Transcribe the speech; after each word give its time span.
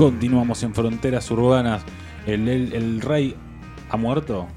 Continuamos 0.00 0.62
en 0.62 0.74
fronteras 0.74 1.30
urbanas. 1.30 1.82
¿El, 2.26 2.48
el- 2.48 2.72
el 2.72 3.00
rey 3.02 3.36
ha 3.90 3.98
muerto? 3.98 4.48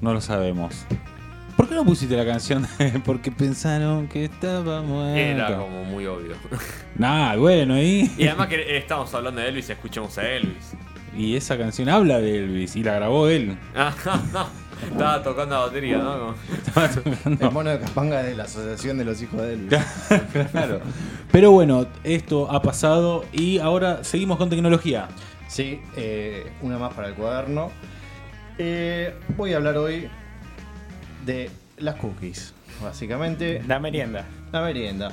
No 0.00 0.14
lo 0.14 0.20
sabemos. 0.20 0.86
¿Por 1.56 1.68
qué 1.68 1.74
no 1.74 1.84
pusiste 1.84 2.16
la 2.16 2.24
canción? 2.24 2.68
Porque 3.04 3.32
pensaron 3.32 4.06
que 4.06 4.26
estaba 4.26 4.80
muerto. 4.80 5.18
Era 5.18 5.56
como 5.58 5.82
muy 5.86 6.06
obvio. 6.06 6.36
Nah, 6.94 7.34
bueno, 7.34 7.82
¿y? 7.82 8.12
Y 8.16 8.28
además 8.28 8.46
que 8.46 8.76
estamos 8.76 9.12
hablando 9.12 9.40
de 9.40 9.48
Elvis, 9.48 9.70
escuchamos 9.70 10.16
a 10.18 10.28
Elvis. 10.36 10.74
Y 11.18 11.34
esa 11.34 11.58
canción 11.58 11.88
habla 11.88 12.20
de 12.20 12.38
Elvis 12.38 12.76
y 12.76 12.84
la 12.84 12.94
grabó 12.94 13.26
él. 13.26 13.58
Ah, 13.74 13.92
Estaba 14.90 15.22
tocando 15.22 15.54
la 15.54 15.60
batería, 15.66 15.98
¿no? 15.98 16.18
Como- 16.18 16.34
Estaba 16.66 16.88
tocando. 16.88 17.46
El 17.46 17.52
mono 17.52 17.70
de 17.70 17.80
Capanga 17.80 18.22
de 18.22 18.34
la 18.34 18.44
Asociación 18.44 18.98
de 18.98 19.04
los 19.04 19.20
Hijos 19.22 19.40
de 19.42 19.52
Elvis. 19.54 19.78
Claro. 20.50 20.80
Pero 21.30 21.50
bueno, 21.50 21.86
esto 22.04 22.50
ha 22.50 22.60
pasado 22.62 23.24
y 23.32 23.58
ahora 23.58 24.04
seguimos 24.04 24.38
con 24.38 24.50
tecnología. 24.50 25.08
Sí, 25.48 25.80
eh, 25.96 26.50
una 26.62 26.78
más 26.78 26.94
para 26.94 27.08
el 27.08 27.14
cuaderno. 27.14 27.70
Eh, 28.58 29.14
voy 29.36 29.52
a 29.52 29.56
hablar 29.56 29.76
hoy 29.76 30.08
de 31.24 31.50
las 31.78 31.96
cookies. 31.96 32.52
Básicamente, 32.82 33.62
La 33.66 33.78
merienda. 33.78 34.24
la 34.50 34.60
merienda. 34.62 35.12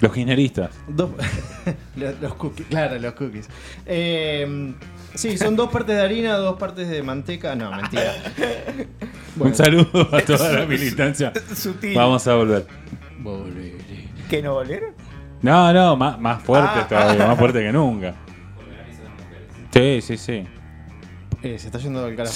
Los 0.00 0.12
kirchneristas. 0.12 0.70
Dos- 0.88 1.10
los, 1.96 2.20
los 2.20 2.34
cookies, 2.34 2.66
claro, 2.66 2.98
los 2.98 3.12
cookies. 3.14 3.48
Eh, 3.86 4.74
sí, 5.14 5.38
son 5.38 5.54
dos 5.54 5.70
partes 5.70 5.96
de 5.96 6.02
harina, 6.02 6.34
dos 6.36 6.58
partes 6.58 6.88
de 6.88 7.02
manteca. 7.02 7.54
No, 7.54 7.70
mentira. 7.70 8.12
Bueno, 9.36 9.50
Un 9.50 9.54
saludo 9.56 10.08
a 10.12 10.20
toda 10.26 10.52
la 10.52 10.66
militancia. 10.66 11.32
Sutil. 11.54 11.94
Vamos 11.96 12.26
a 12.28 12.34
volver. 12.34 12.66
¿Que 14.28 14.42
no 14.42 14.54
volvieron? 14.54 14.92
No, 15.42 15.72
no, 15.72 15.96
más, 15.96 16.18
más 16.20 16.42
fuerte 16.42 16.70
Ah. 16.72 16.86
todavía, 16.88 17.26
más 17.26 17.38
fuerte 17.38 17.60
que 17.60 17.72
nunca. 17.72 18.14
Sí, 19.72 20.00
sí, 20.00 20.16
sí. 20.16 20.44
eh, 21.42 21.58
se 21.58 21.66
está 21.66 21.78
yendo 21.78 22.06
el 22.06 22.16
carajo. 22.16 22.34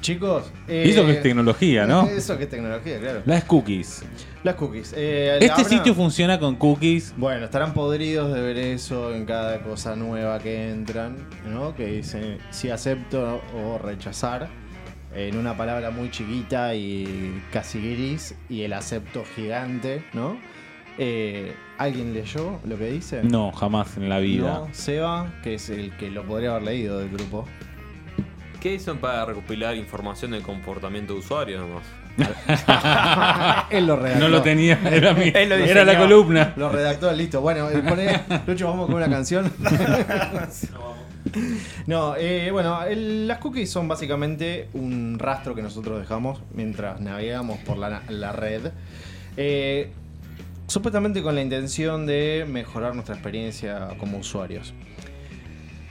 Chicos, 0.00 0.50
eh, 0.66 0.82
eso 0.88 1.06
que 1.06 1.12
es 1.12 1.22
tecnología, 1.22 1.86
¿no? 1.86 2.08
Eso 2.08 2.36
que 2.36 2.44
es 2.44 2.50
tecnología, 2.50 2.98
claro. 2.98 3.22
Las 3.24 3.44
cookies. 3.44 4.02
Las 4.42 4.56
cookies. 4.56 4.92
Eh, 4.96 5.38
Este 5.40 5.62
sitio 5.64 5.94
funciona 5.94 6.40
con 6.40 6.56
cookies. 6.56 7.14
Bueno, 7.16 7.44
estarán 7.44 7.72
podridos 7.72 8.32
de 8.34 8.40
ver 8.40 8.56
eso 8.58 9.14
en 9.14 9.26
cada 9.26 9.62
cosa 9.62 9.94
nueva 9.94 10.40
que 10.40 10.70
entran, 10.70 11.16
¿no? 11.48 11.76
Que 11.76 11.86
dicen 11.86 12.38
si 12.50 12.70
acepto 12.70 13.40
o 13.54 13.78
rechazar 13.78 14.48
en 15.14 15.36
una 15.36 15.56
palabra 15.56 15.90
muy 15.90 16.10
chiquita 16.10 16.74
y 16.74 17.42
casi 17.52 17.80
gris 17.80 18.34
y 18.48 18.62
el 18.62 18.72
acepto 18.72 19.24
gigante, 19.36 20.04
¿no? 20.12 20.36
Eh, 20.98 21.54
¿Alguien 21.78 22.12
leyó 22.14 22.60
lo 22.64 22.76
que 22.78 22.90
dice? 22.90 23.22
No, 23.22 23.50
jamás 23.52 23.96
en 23.96 24.08
la 24.08 24.18
vida. 24.18 24.48
No, 24.60 24.68
Seba, 24.72 25.32
que 25.42 25.54
es 25.54 25.70
el 25.70 25.90
que 25.96 26.10
lo 26.10 26.22
podría 26.24 26.50
haber 26.50 26.62
leído 26.64 26.98
del 26.98 27.08
grupo. 27.10 27.46
¿Qué 28.60 28.72
dicen 28.72 28.98
para 28.98 29.24
recopilar 29.24 29.74
información 29.76 30.30
del 30.32 30.42
comportamiento 30.42 31.14
de 31.14 31.18
usuario 31.20 31.60
nomás? 31.60 31.84
Él 33.70 33.86
lo 33.86 33.96
redactó. 33.96 34.20
No 34.24 34.28
lo 34.28 34.42
tenía, 34.42 34.78
era, 34.90 35.14
mi- 35.14 35.32
Él 35.34 35.48
lo 35.48 35.54
era 35.56 35.84
la 35.84 35.98
columna. 35.98 36.52
Lo 36.56 36.68
redactó, 36.70 37.10
listo. 37.12 37.40
Bueno, 37.40 37.70
eh, 37.70 37.82
poné, 37.86 38.20
Lucho, 38.46 38.68
vamos 38.68 38.86
con 38.86 38.96
una 38.96 39.08
canción. 39.08 39.50
No, 39.58 40.94
eh, 42.18 42.48
bueno, 42.52 42.82
el- 42.84 43.26
las 43.28 43.38
cookies 43.38 43.70
son 43.70 43.88
básicamente 43.88 44.68
un 44.74 45.18
rastro 45.18 45.54
que 45.54 45.62
nosotros 45.62 46.00
dejamos 46.00 46.40
mientras 46.54 47.00
navegamos 47.00 47.58
por 47.60 47.78
la, 47.78 48.02
la 48.08 48.32
red. 48.32 48.70
Eh, 49.36 49.90
supuestamente 50.66 51.22
con 51.22 51.34
la 51.34 51.42
intención 51.42 52.06
de 52.06 52.46
mejorar 52.48 52.94
nuestra 52.94 53.14
experiencia 53.14 53.88
como 53.98 54.18
usuarios. 54.18 54.72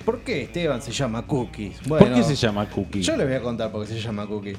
¿Por 0.06 0.22
qué 0.22 0.44
Esteban 0.44 0.82
se 0.82 0.92
llama 0.92 1.28
cookies? 1.28 1.80
¿Por 1.88 2.00
qué 2.14 2.24
se 2.24 2.36
llama 2.36 2.68
cookie? 2.70 3.02
yo 3.04 3.16
les 3.16 3.28
voy 3.28 3.36
a 3.36 3.42
contar 3.42 3.72
por 3.72 3.86
qué 3.86 3.94
se 3.94 4.00
llama 4.00 4.26
cookie. 4.26 4.56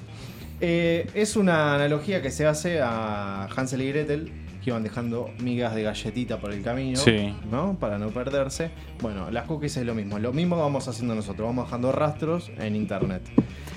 Eh, 0.61 1.09
es 1.15 1.35
una 1.35 1.75
analogía 1.75 2.23
que 2.23 2.31
se 2.31 2.47
hace 2.47 2.81
a 2.81 3.47
Hansel 3.47 3.83
y 3.83 3.89
Gretel, 3.89 4.33
que 4.62 4.70
iban 4.70 4.83
dejando 4.83 5.28
migas 5.40 5.74
de 5.74 5.83
galletita 5.83 6.39
por 6.39 6.52
el 6.52 6.62
camino, 6.62 6.96
Sí. 6.98 7.34
¿no? 7.50 7.77
Para 7.80 7.98
no 7.98 8.08
perderse. 8.11 8.70
Bueno, 9.00 9.30
las 9.30 9.46
cookies 9.46 9.77
es 9.77 9.84
lo 9.86 9.95
mismo. 9.95 10.18
Lo 10.18 10.33
mismo 10.33 10.56
vamos 10.56 10.86
haciendo 10.89 11.14
nosotros. 11.14 11.46
Vamos 11.48 11.67
dejando 11.67 11.90
rastros 11.92 12.50
en 12.58 12.77
internet. 12.77 13.23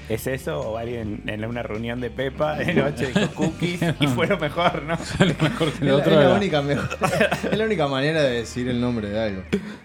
¿Es 0.08 0.28
eso 0.28 0.60
o 0.60 0.78
alguien 0.78 1.24
en 1.26 1.44
una 1.46 1.64
reunión 1.64 2.00
de 2.00 2.12
Pepa 2.12 2.56
de 2.58 2.76
noche 2.76 3.08
dijo 3.08 3.28
cookies 3.34 3.80
y 4.00 4.06
fue 4.08 4.28
lo 4.28 4.38
mejor, 4.38 4.84
no? 4.84 4.96
Lo 5.20 5.34
mejor 5.50 5.72
que 5.72 5.86
Es 5.86 5.92
la, 5.92 5.96
otro 5.96 6.20
es 6.22 6.28
la 6.28 6.34
única 6.36 6.62
mejor- 6.62 6.98
es 7.52 7.58
la 7.58 7.66
única 7.66 7.88
manera 7.88 8.22
de 8.22 8.32
decir 8.36 8.68
el 8.68 8.80
nombre 8.80 9.10
de 9.10 9.20
algo. 9.20 9.42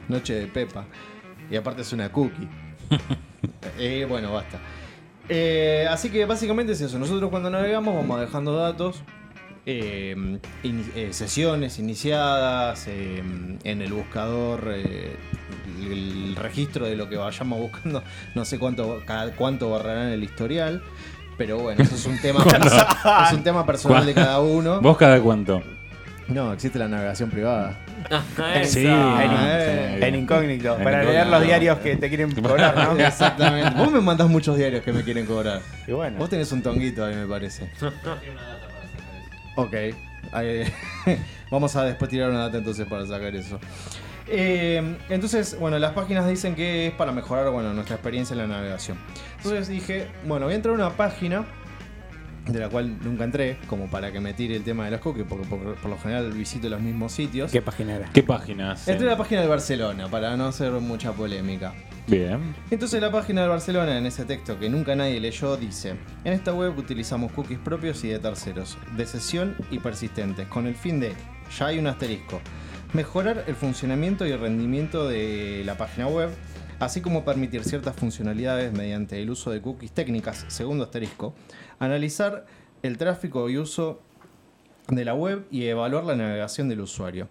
Noche 0.09 0.35
de 0.35 0.47
Pepa. 0.47 0.85
Y 1.51 1.57
aparte 1.57 1.81
es 1.81 1.93
una 1.95 2.13
cookie. 2.13 2.47
Eh, 3.79 4.05
bueno, 4.09 4.33
basta. 4.33 4.59
Eh, 5.29 5.87
así 5.89 6.11
que 6.11 6.25
básicamente 6.27 6.73
es 6.73 6.81
eso. 6.83 6.99
Nosotros 6.99 7.31
cuando 7.31 7.49
navegamos 7.51 7.95
vamos 7.95 8.21
dejando 8.21 8.55
datos, 8.57 9.03
eh, 9.67 10.15
ini- 10.63 10.91
eh, 10.95 11.09
sesiones 11.13 11.79
iniciadas, 11.79 12.87
eh, 12.89 13.23
en 13.65 13.83
el 13.83 13.93
buscador, 13.93 14.73
eh, 14.75 15.17
el 15.83 16.37
registro 16.37 16.87
de 16.87 16.97
lo 16.97 17.09
que 17.09 17.17
vayamos 17.17 17.59
buscando. 17.61 18.03
No 18.35 18.45
sé 18.45 18.59
cuánto, 18.59 19.03
cada, 19.07 19.31
cuánto 19.33 19.69
borrarán 19.69 20.09
el 20.09 20.23
historial. 20.25 20.83
Pero 21.39 21.59
bueno, 21.59 21.83
eso 21.83 21.95
es 21.95 22.05
un 22.05 22.21
tema, 22.21 22.45
es 23.27 23.33
un 23.33 23.43
tema 23.43 23.65
personal 23.65 24.05
de 24.05 24.13
cada 24.13 24.41
uno. 24.41 24.81
¿Vos 24.83 24.97
cada 24.99 25.19
cuánto? 25.23 25.63
No, 26.29 26.53
existe 26.53 26.79
la 26.79 26.87
navegación 26.87 27.31
privada. 27.31 27.79
Sí. 28.65 28.81
Esa. 28.87 29.25
En, 29.97 30.03
en 30.03 30.15
incógnito, 30.17 30.77
En 30.77 30.85
para 30.85 30.99
incógnito. 31.03 31.13
leer 31.13 31.27
los 31.29 31.43
diarios 31.43 31.79
que 31.79 31.97
te 31.97 32.09
quieren 32.09 32.33
cobrar, 32.33 32.75
¿no? 32.77 32.99
Exactamente. 32.99 33.71
Vos 33.77 33.91
me 33.93 34.01
mandás 34.01 34.29
muchos 34.29 34.57
diarios 34.57 34.83
que 34.83 34.93
me 34.93 35.03
quieren 35.03 35.27
cobrar. 35.27 35.61
Y 35.87 35.93
bueno, 35.93 36.19
Vos 36.19 36.29
tenés 36.31 36.51
un 36.53 36.63
tonguito 36.63 37.05
ahí, 37.05 37.15
me 37.15 37.27
parece. 37.27 37.71
Ok. 39.57 39.75
Vamos 41.51 41.75
a 41.77 41.85
después 41.85 42.11
tirar 42.11 42.31
una 42.31 42.41
data 42.41 42.59
entonces 42.59 42.87
para 42.87 43.07
sacar 43.07 43.35
eso. 43.35 43.59
Eh, 44.27 44.97
entonces, 45.09 45.59
bueno, 45.59 45.79
las 45.79 45.93
páginas 45.93 46.29
dicen 46.29 46.55
que 46.55 46.89
es 46.89 46.93
para 46.93 47.11
mejorar 47.11 47.51
bueno, 47.51 47.73
nuestra 47.75 47.97
experiencia 47.97 48.35
en 48.35 48.39
la 48.39 48.47
navegación. 48.47 48.97
Entonces 49.39 49.69
dije, 49.69 50.07
bueno, 50.27 50.47
voy 50.47 50.53
a 50.53 50.57
entrar 50.57 50.73
a 50.73 50.77
una 50.77 50.91
página 50.91 51.45
de 52.47 52.59
la 52.59 52.69
cual 52.69 52.99
nunca 53.03 53.25
entré, 53.25 53.59
como 53.67 53.89
para 53.89 54.13
que 54.13 54.21
me 54.21 54.33
tire 54.33 54.57
el 54.57 54.63
tema 54.63 54.85
de 54.85 54.93
las 54.93 55.01
cookies, 55.01 55.27
porque 55.29 55.47
por, 55.47 55.75
por 55.75 55.91
lo 55.91 55.99
general 55.99 56.31
visito 56.33 56.69
los 56.69 56.81
mismos 56.81 57.13
sitios. 57.13 57.51
¿qué 57.51 57.63
página 57.63 57.97
era? 57.97 58.11
¿Qué 58.13 58.23
páginas? 58.23 58.87
Entré 58.89 59.07
a 59.09 59.11
la 59.11 59.17
página 59.17 59.41
de 59.41 59.49
Barcelona, 59.49 60.09
para 60.09 60.37
no 60.37 60.47
hacer 60.47 60.73
mucha 60.73 61.13
polémica. 61.13 61.75
Bien. 62.11 62.57
Entonces 62.73 63.01
la 63.01 63.13
página 63.13 63.43
de 63.43 63.49
Barcelona 63.49 63.97
en 63.97 64.05
ese 64.05 64.25
texto 64.25 64.59
que 64.59 64.69
nunca 64.69 64.97
nadie 64.97 65.21
leyó 65.21 65.57
dice, 65.57 65.91
en 66.25 66.33
esta 66.33 66.53
web 66.53 66.77
utilizamos 66.77 67.31
cookies 67.31 67.61
propios 67.61 68.03
y 68.03 68.09
de 68.09 68.19
terceros, 68.19 68.77
de 68.97 69.07
sesión 69.07 69.55
y 69.71 69.79
persistentes, 69.79 70.49
con 70.49 70.67
el 70.67 70.75
fin 70.75 70.99
de, 70.99 71.13
ya 71.57 71.67
hay 71.67 71.79
un 71.79 71.87
asterisco, 71.87 72.41
mejorar 72.95 73.45
el 73.47 73.55
funcionamiento 73.55 74.27
y 74.27 74.33
el 74.33 74.41
rendimiento 74.41 75.09
de 75.09 75.63
la 75.65 75.79
página 75.79 76.09
web, 76.09 76.31
así 76.81 77.01
como 77.01 77.25
permitir 77.25 77.63
ciertas 77.63 77.95
funcionalidades 77.95 78.73
mediante 78.73 79.23
el 79.23 79.31
uso 79.31 79.53
de 79.53 79.63
cookies 79.63 79.93
técnicas, 79.93 80.47
segundo 80.49 80.83
asterisco, 80.83 81.33
analizar 81.79 82.45
el 82.83 82.99
tráfico 82.99 83.49
y 83.49 83.57
uso 83.57 84.01
de 84.89 85.05
la 85.05 85.15
web 85.15 85.47
y 85.53 85.67
evaluar 85.67 86.03
la 86.03 86.17
navegación 86.17 86.69
del 86.69 86.81
usuario 86.81 87.29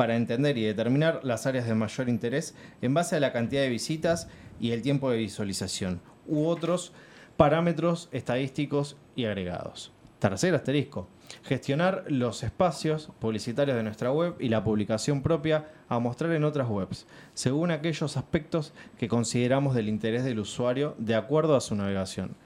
para 0.00 0.16
entender 0.16 0.56
y 0.56 0.64
determinar 0.64 1.20
las 1.24 1.44
áreas 1.44 1.66
de 1.66 1.74
mayor 1.74 2.08
interés 2.08 2.54
en 2.80 2.94
base 2.94 3.16
a 3.16 3.20
la 3.20 3.34
cantidad 3.34 3.60
de 3.60 3.68
visitas 3.68 4.28
y 4.58 4.70
el 4.70 4.80
tiempo 4.80 5.10
de 5.10 5.18
visualización, 5.18 6.00
u 6.26 6.46
otros 6.46 6.94
parámetros 7.36 8.08
estadísticos 8.10 8.96
y 9.14 9.26
agregados. 9.26 9.92
Tercer 10.18 10.54
asterisco. 10.54 11.06
Gestionar 11.44 12.04
los 12.08 12.42
espacios 12.42 13.10
publicitarios 13.18 13.76
de 13.76 13.82
nuestra 13.82 14.10
web 14.10 14.36
y 14.40 14.48
la 14.48 14.64
publicación 14.64 15.20
propia 15.20 15.68
a 15.90 15.98
mostrar 15.98 16.32
en 16.32 16.44
otras 16.44 16.70
webs, 16.70 17.06
según 17.34 17.70
aquellos 17.70 18.16
aspectos 18.16 18.72
que 18.96 19.06
consideramos 19.06 19.74
del 19.74 19.90
interés 19.90 20.24
del 20.24 20.40
usuario 20.40 20.94
de 20.96 21.14
acuerdo 21.14 21.56
a 21.56 21.60
su 21.60 21.74
navegación. 21.74 22.36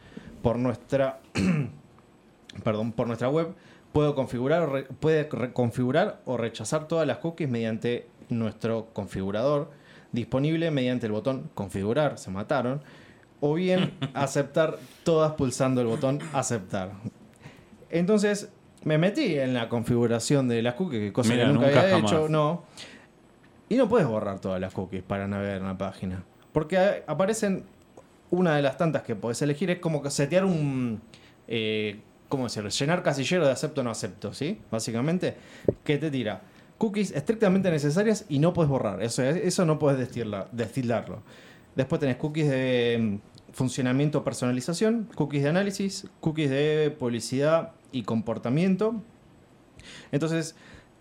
Por 0.43 0.59
nuestra 0.59 1.21
perdón, 2.65 2.91
por 2.91 3.07
nuestra 3.07 3.29
web 3.29 3.55
puedo 3.95 4.15
configurar 4.15 4.63
o 4.63 4.67
re- 4.67 4.83
puede 4.85 5.29
configurar 5.29 6.21
o 6.27 6.37
rechazar 6.37 6.87
todas 6.89 7.07
las 7.07 7.19
cookies 7.19 7.49
mediante 7.49 8.07
nuestro 8.29 8.89
configurador 8.93 9.71
disponible 10.13 10.71
mediante 10.71 11.07
el 11.07 11.13
botón 11.13 11.49
configurar, 11.55 12.19
se 12.19 12.31
mataron, 12.31 12.83
o 13.41 13.55
bien 13.55 13.95
aceptar 14.15 14.77
todas 15.05 15.33
pulsando 15.33 15.81
el 15.81 15.87
botón 15.87 16.19
aceptar. 16.33 16.91
Entonces 17.91 18.51
me 18.85 18.99
metí 18.99 19.39
en 19.39 19.55
la 19.55 19.69
configuración 19.69 20.49
de 20.49 20.61
las 20.63 20.75
cookies, 20.75 21.01
que 21.01 21.13
cosa 21.13 21.31
Mira, 21.31 21.47
que 21.47 21.53
nunca, 21.53 21.67
nunca 21.69 21.81
había 21.81 21.95
jamás. 21.97 22.13
hecho, 22.13 22.29
no. 22.29 22.65
Y 23.69 23.77
no 23.77 23.89
puedes 23.89 24.07
borrar 24.07 24.41
todas 24.41 24.61
las 24.61 24.73
cookies 24.75 25.03
para 25.03 25.27
navegar 25.27 25.59
en 25.59 25.67
la 25.67 25.79
página. 25.79 26.23
Porque 26.53 27.03
aparecen 27.07 27.65
una 28.31 28.57
de 28.57 28.63
las 28.63 28.77
tantas 28.77 29.03
que 29.03 29.15
podés 29.17 29.41
elegir, 29.43 29.71
es 29.71 29.79
como 29.79 30.03
que 30.03 30.11
setear 30.11 30.45
un. 30.45 31.01
Eh, 31.49 32.01
¿Cómo 32.29 32.45
decirlo? 32.45 32.71
Llenar 32.71 33.03
casillero 33.03 33.47
de 33.47 33.53
acepto 33.53 33.83
o 33.83 33.85
no 33.85 33.91
acepto, 33.91 34.33
¿sí? 34.33 34.61
Básicamente, 34.71 35.37
que 35.85 35.99
te 35.99 36.11
tira 36.11 36.43
cookies 36.79 37.13
estrictamente 37.13 37.71
necesarias 37.71 38.27
y 38.29 38.39
no 38.39 38.53
puedes 38.53 38.69
borrar. 38.69 39.03
Eso, 39.03 39.23
eso 39.23 39.65
no 39.65 39.79
puedes 39.79 39.99
destildarlo. 39.99 41.23
Después 41.77 42.01
tenés 42.01 42.17
cookies 42.17 42.49
de 42.49 42.99
mm, 43.01 43.53
funcionamiento 43.53 44.25
personalización, 44.25 45.09
cookies 45.15 45.43
de 45.43 45.49
análisis, 45.49 46.09
cookies 46.21 46.51
de 46.51 46.95
publicidad 46.99 47.73
y 47.93 48.03
comportamiento. 48.03 49.03
Entonces, 50.13 50.57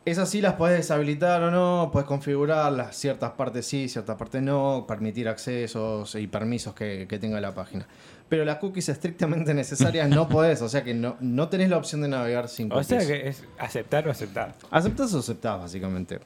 esas 0.05 0.29
sí 0.29 0.41
las 0.41 0.55
puedes 0.55 0.77
deshabilitar 0.77 1.41
o 1.43 1.51
no, 1.51 1.89
puedes 1.91 2.07
configurarlas, 2.07 2.95
ciertas 2.95 3.31
partes 3.31 3.65
sí, 3.65 3.87
ciertas 3.87 4.17
partes 4.17 4.41
no, 4.41 4.85
permitir 4.87 5.29
accesos 5.29 6.15
y 6.15 6.27
permisos 6.27 6.73
que, 6.73 7.05
que 7.07 7.19
tenga 7.19 7.39
la 7.39 7.53
página. 7.53 7.87
Pero 8.27 8.45
las 8.45 8.57
cookies 8.57 8.89
estrictamente 8.89 9.53
necesarias 9.53 10.09
no 10.09 10.27
podés, 10.27 10.61
o 10.61 10.69
sea 10.69 10.83
que 10.83 10.93
no, 10.93 11.15
no 11.19 11.47
tenés 11.49 11.69
la 11.69 11.77
opción 11.77 12.01
de 12.01 12.09
navegar 12.09 12.49
sin 12.49 12.67
O 12.67 12.75
cookies. 12.75 12.87
sea 12.87 12.99
que 12.99 13.27
es 13.29 13.43
aceptar 13.59 14.07
o 14.07 14.11
aceptar. 14.11 14.55
Aceptás 14.71 15.13
o 15.13 15.19
aceptás, 15.19 15.59
básicamente. 15.59 16.19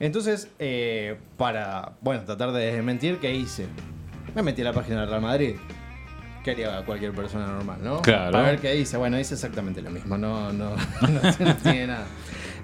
Entonces, 0.00 0.48
eh, 0.58 1.16
para, 1.36 1.92
bueno, 2.00 2.24
tratar 2.24 2.52
de 2.52 2.72
desmentir, 2.72 3.18
¿qué 3.20 3.34
hice? 3.34 3.66
Me 4.34 4.42
metí 4.42 4.60
a 4.62 4.64
la 4.64 4.72
página 4.72 5.00
del 5.00 5.08
Real 5.08 5.22
Madrid. 5.22 5.54
¿Qué 6.42 6.50
haría 6.50 6.84
cualquier 6.84 7.12
persona 7.12 7.46
normal, 7.46 7.78
no? 7.82 8.02
Claro. 8.02 8.32
Para 8.32 8.50
ver 8.50 8.58
qué 8.58 8.76
hice. 8.76 8.98
Bueno, 8.98 9.18
hice 9.18 9.32
exactamente 9.34 9.80
lo 9.80 9.90
mismo, 9.90 10.18
no, 10.18 10.52
no, 10.52 10.70
no, 10.76 11.08
no 11.38 11.56
tiene 11.56 11.86
nada. 11.86 12.06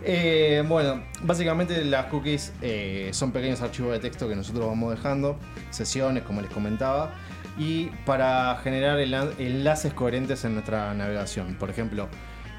Eh, 0.02 0.64
bueno, 0.66 1.02
básicamente 1.22 1.84
las 1.84 2.06
cookies 2.06 2.52
eh, 2.62 3.10
son 3.12 3.32
pequeños 3.32 3.60
archivos 3.60 3.92
de 3.92 3.98
texto 3.98 4.28
que 4.28 4.34
nosotros 4.36 4.66
vamos 4.66 4.94
dejando, 4.94 5.38
sesiones, 5.70 6.22
como 6.22 6.40
les 6.40 6.50
comentaba, 6.50 7.12
y 7.58 7.86
para 8.06 8.56
generar 8.62 8.98
enla- 8.98 9.32
enlaces 9.38 9.92
coherentes 9.92 10.44
en 10.44 10.54
nuestra 10.54 10.94
navegación. 10.94 11.56
Por 11.56 11.68
ejemplo, 11.68 12.08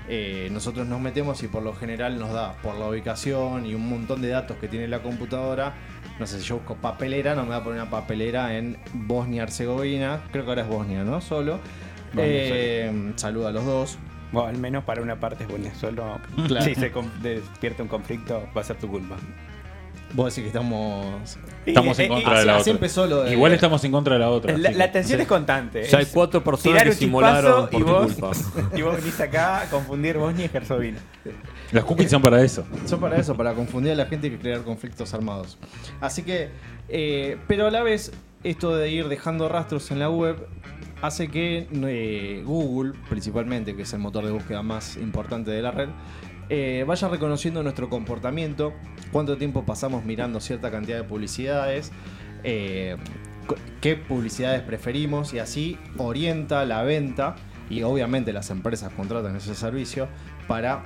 eh, 0.08 0.50
nosotros 0.52 0.86
nos 0.88 1.00
metemos 1.00 1.42
y 1.42 1.48
por 1.48 1.64
lo 1.64 1.74
general 1.74 2.20
nos 2.20 2.32
da 2.32 2.54
por 2.62 2.76
la 2.76 2.88
ubicación 2.88 3.66
y 3.66 3.74
un 3.74 3.90
montón 3.90 4.22
de 4.22 4.28
datos 4.30 4.58
que 4.58 4.68
tiene 4.68 4.88
la 4.88 5.02
computadora. 5.02 5.74
No 6.20 6.28
sé 6.28 6.40
si 6.40 6.46
yo 6.48 6.58
busco 6.58 6.76
papelera, 6.76 7.34
no 7.34 7.44
me 7.44 7.50
va 7.50 7.58
a 7.58 7.64
poner 7.64 7.82
una 7.82 7.90
papelera 7.90 8.56
en 8.56 8.78
Bosnia-Herzegovina. 8.94 10.22
Creo 10.32 10.44
que 10.44 10.50
ahora 10.52 10.62
es 10.64 10.68
Bosnia, 10.68 11.04
¿no? 11.04 11.22
Solo. 11.22 11.60
Bosnia, 12.14 12.26
Eh, 12.26 13.14
saluda 13.16 13.50
a 13.50 13.52
los 13.52 13.66
dos. 13.66 13.98
Bueno, 14.32 14.48
al 14.50 14.58
menos 14.58 14.84
para 14.84 15.02
una 15.02 15.20
parte 15.20 15.44
es 15.44 15.50
bueno, 15.50 15.70
solo 15.80 16.20
Claro. 16.48 16.66
si 16.66 16.76
se 16.76 16.92
despierta 17.22 17.84
un 17.84 17.90
conflicto 17.90 18.44
va 18.56 18.62
a 18.62 18.64
ser 18.64 18.78
tu 18.78 18.88
culpa. 18.88 19.18
Vos 20.14 20.26
decís 20.36 20.44
que 20.44 20.48
estamos. 20.48 21.38
Estamos 21.66 21.98
Y- 21.98 22.02
en 22.04 22.12
eh, 22.12 22.14
contra 22.16 22.36
y- 22.36 22.40
de 22.40 22.46
la 22.46 22.54
así 22.56 22.62
otra. 22.64 22.72
empezó 22.74 23.08
lo 23.08 23.24
de- 23.24 23.32
Igual 23.32 23.54
estamos 23.54 23.82
en 23.86 23.92
contra 23.94 24.14
de 24.16 24.20
la 24.20 24.30
otra. 24.30 24.58
La, 24.58 24.92
tensión 24.92 25.22
es 25.22 25.28
constante. 25.28 25.84
Ya 25.84 26.00
hay 26.00 26.06
cuatro 26.06 26.44
personas 26.44 26.64
tirar 26.80 26.84
que 26.84 26.90
un 26.90 26.96
simularon 26.98 27.70
por 27.70 27.82
y 27.82 27.84
tu 27.86 27.90
vos, 27.92 28.14
culpa. 28.14 28.32
y 28.78 28.82
vos 28.82 28.98
venís 28.98 29.20
acá 29.22 29.62
a 29.62 29.66
confundir 29.70 30.18
Bosnia 30.18 30.50
y 30.52 30.58
Herzegovina. 30.58 30.98
Las 31.72 31.86
cookies 31.86 32.12
son 32.12 32.22
para 32.22 32.42
eso. 32.44 32.66
Son 32.86 33.00
para 33.00 33.16
eso, 33.18 33.36
para 33.38 33.54
confundir 33.54 33.94
a 33.94 33.96
la 33.96 34.06
gente 34.08 34.28
y 34.28 34.32
crear 34.32 34.62
conflictos 34.64 35.14
armados. 35.14 35.58
Así 36.02 36.24
que, 36.24 36.50
eh, 36.90 37.38
pero 37.48 37.68
a 37.68 37.72
la 37.72 37.82
vez, 37.82 38.12
esto 38.44 38.76
de 38.76 38.90
ir 38.90 39.08
dejando 39.08 39.48
rastros 39.48 39.92
en 39.92 40.00
la 40.00 40.10
web 40.10 40.46
hace 41.02 41.28
que 41.30 41.68
eh, 41.72 42.44
Google, 42.46 42.94
principalmente, 43.10 43.76
que 43.76 43.84
es 43.84 43.94
el 43.94 44.00
motor 44.00 44.26
de 44.26 44.32
búsqueda 44.32 44.62
más 44.62 44.98
importante 44.98 45.52
de 45.52 45.62
la 45.62 45.72
red, 45.72 45.90
eh, 46.50 46.84
vaya 46.86 47.08
reconociendo 47.08 47.64
nuestro 47.64 47.90
comportamiento, 47.90 48.74
cuánto 49.12 49.38
tiempo 49.38 49.64
pasamos 49.66 50.04
mirando 50.04 50.40
cierta 50.40 50.70
cantidad 50.70 50.98
de 50.98 51.04
publicidades, 51.06 51.92
eh, 52.44 52.98
qué 53.80 53.96
publicidades 53.96 54.62
preferimos 54.62 55.34
y 55.34 55.40
así 55.40 55.78
orienta 55.98 56.66
la 56.66 56.84
venta 56.84 57.36
y 57.70 57.84
obviamente 57.84 58.34
las 58.34 58.50
empresas 58.50 58.92
contratan 58.94 59.36
ese 59.36 59.56
servicio 59.56 60.10
para 60.48 60.84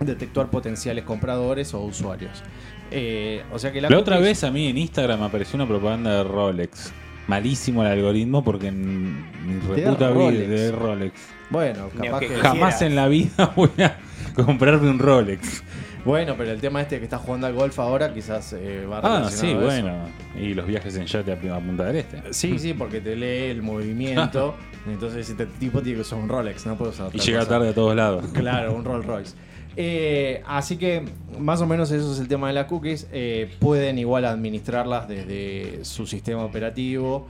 detectar 0.00 0.50
potenciales 0.50 1.04
compradores 1.04 1.74
o 1.74 1.80
usuarios. 1.80 2.42
Eh, 2.90 3.42
o 3.52 3.58
sea 3.58 3.72
que 3.72 3.80
la, 3.80 3.90
La 3.90 3.98
otra 3.98 4.18
vez 4.18 4.44
a 4.44 4.50
mí 4.50 4.68
en 4.68 4.78
Instagram 4.78 5.22
apareció 5.22 5.56
una 5.56 5.66
propaganda 5.66 6.18
de 6.18 6.24
Rolex. 6.24 6.92
Malísimo 7.26 7.82
el 7.82 7.88
algoritmo 7.92 8.44
porque 8.44 8.68
en 8.68 9.14
mi 9.46 9.54
De 9.54 9.84
reputa 9.84 10.10
vida 10.10 10.14
Rolex. 10.14 10.48
de 10.48 10.72
Rolex. 10.72 11.12
Bueno, 11.50 11.88
capaz 12.00 12.20
que. 12.20 12.28
Jamás 12.36 12.82
en 12.82 12.96
la 12.96 13.08
vida 13.08 13.52
voy 13.56 13.70
a 13.82 13.96
comprarme 14.34 14.90
un 14.90 14.98
Rolex. 14.98 15.62
Bueno, 16.04 16.34
pero 16.36 16.50
el 16.50 16.60
tema 16.60 16.82
este 16.82 16.98
que 16.98 17.04
está 17.04 17.18
jugando 17.18 17.46
al 17.46 17.54
golf 17.54 17.78
ahora 17.78 18.12
quizás 18.12 18.52
eh, 18.52 18.84
va 18.86 19.00
Ah, 19.02 19.28
sí, 19.30 19.52
a 19.52 19.56
bueno. 19.58 19.92
Y 20.38 20.52
los 20.54 20.66
viajes 20.66 20.94
en 20.96 21.06
yate 21.06 21.32
a 21.32 21.56
a 21.56 21.60
Punta 21.60 21.84
del 21.84 21.96
Este. 21.96 22.22
Sí, 22.32 22.58
sí, 22.58 22.74
porque 22.74 23.00
te 23.00 23.16
lee 23.16 23.50
el 23.50 23.62
movimiento. 23.62 24.54
entonces 24.86 25.30
este 25.30 25.46
tipo 25.46 25.80
tiene 25.80 25.96
que 25.96 26.02
usar 26.02 26.18
un 26.18 26.28
Rolex, 26.28 26.66
no 26.66 26.76
puede 26.76 26.90
usar 26.90 27.08
Y 27.14 27.18
llega 27.18 27.38
cosa. 27.40 27.50
tarde 27.50 27.68
a 27.70 27.74
todos 27.74 27.96
lados. 27.96 28.24
Claro, 28.34 28.74
un 28.74 28.84
Rolls 28.84 29.06
Royce. 29.06 29.34
Eh, 29.76 30.42
así 30.46 30.76
que 30.76 31.02
más 31.38 31.60
o 31.60 31.66
menos 31.66 31.90
eso 31.90 32.12
es 32.12 32.18
el 32.20 32.28
tema 32.28 32.48
de 32.48 32.54
las 32.54 32.66
cookies. 32.66 33.08
Eh, 33.12 33.50
pueden 33.58 33.98
igual 33.98 34.24
administrarlas 34.26 35.08
desde 35.08 35.84
su 35.84 36.06
sistema 36.06 36.44
operativo, 36.44 37.26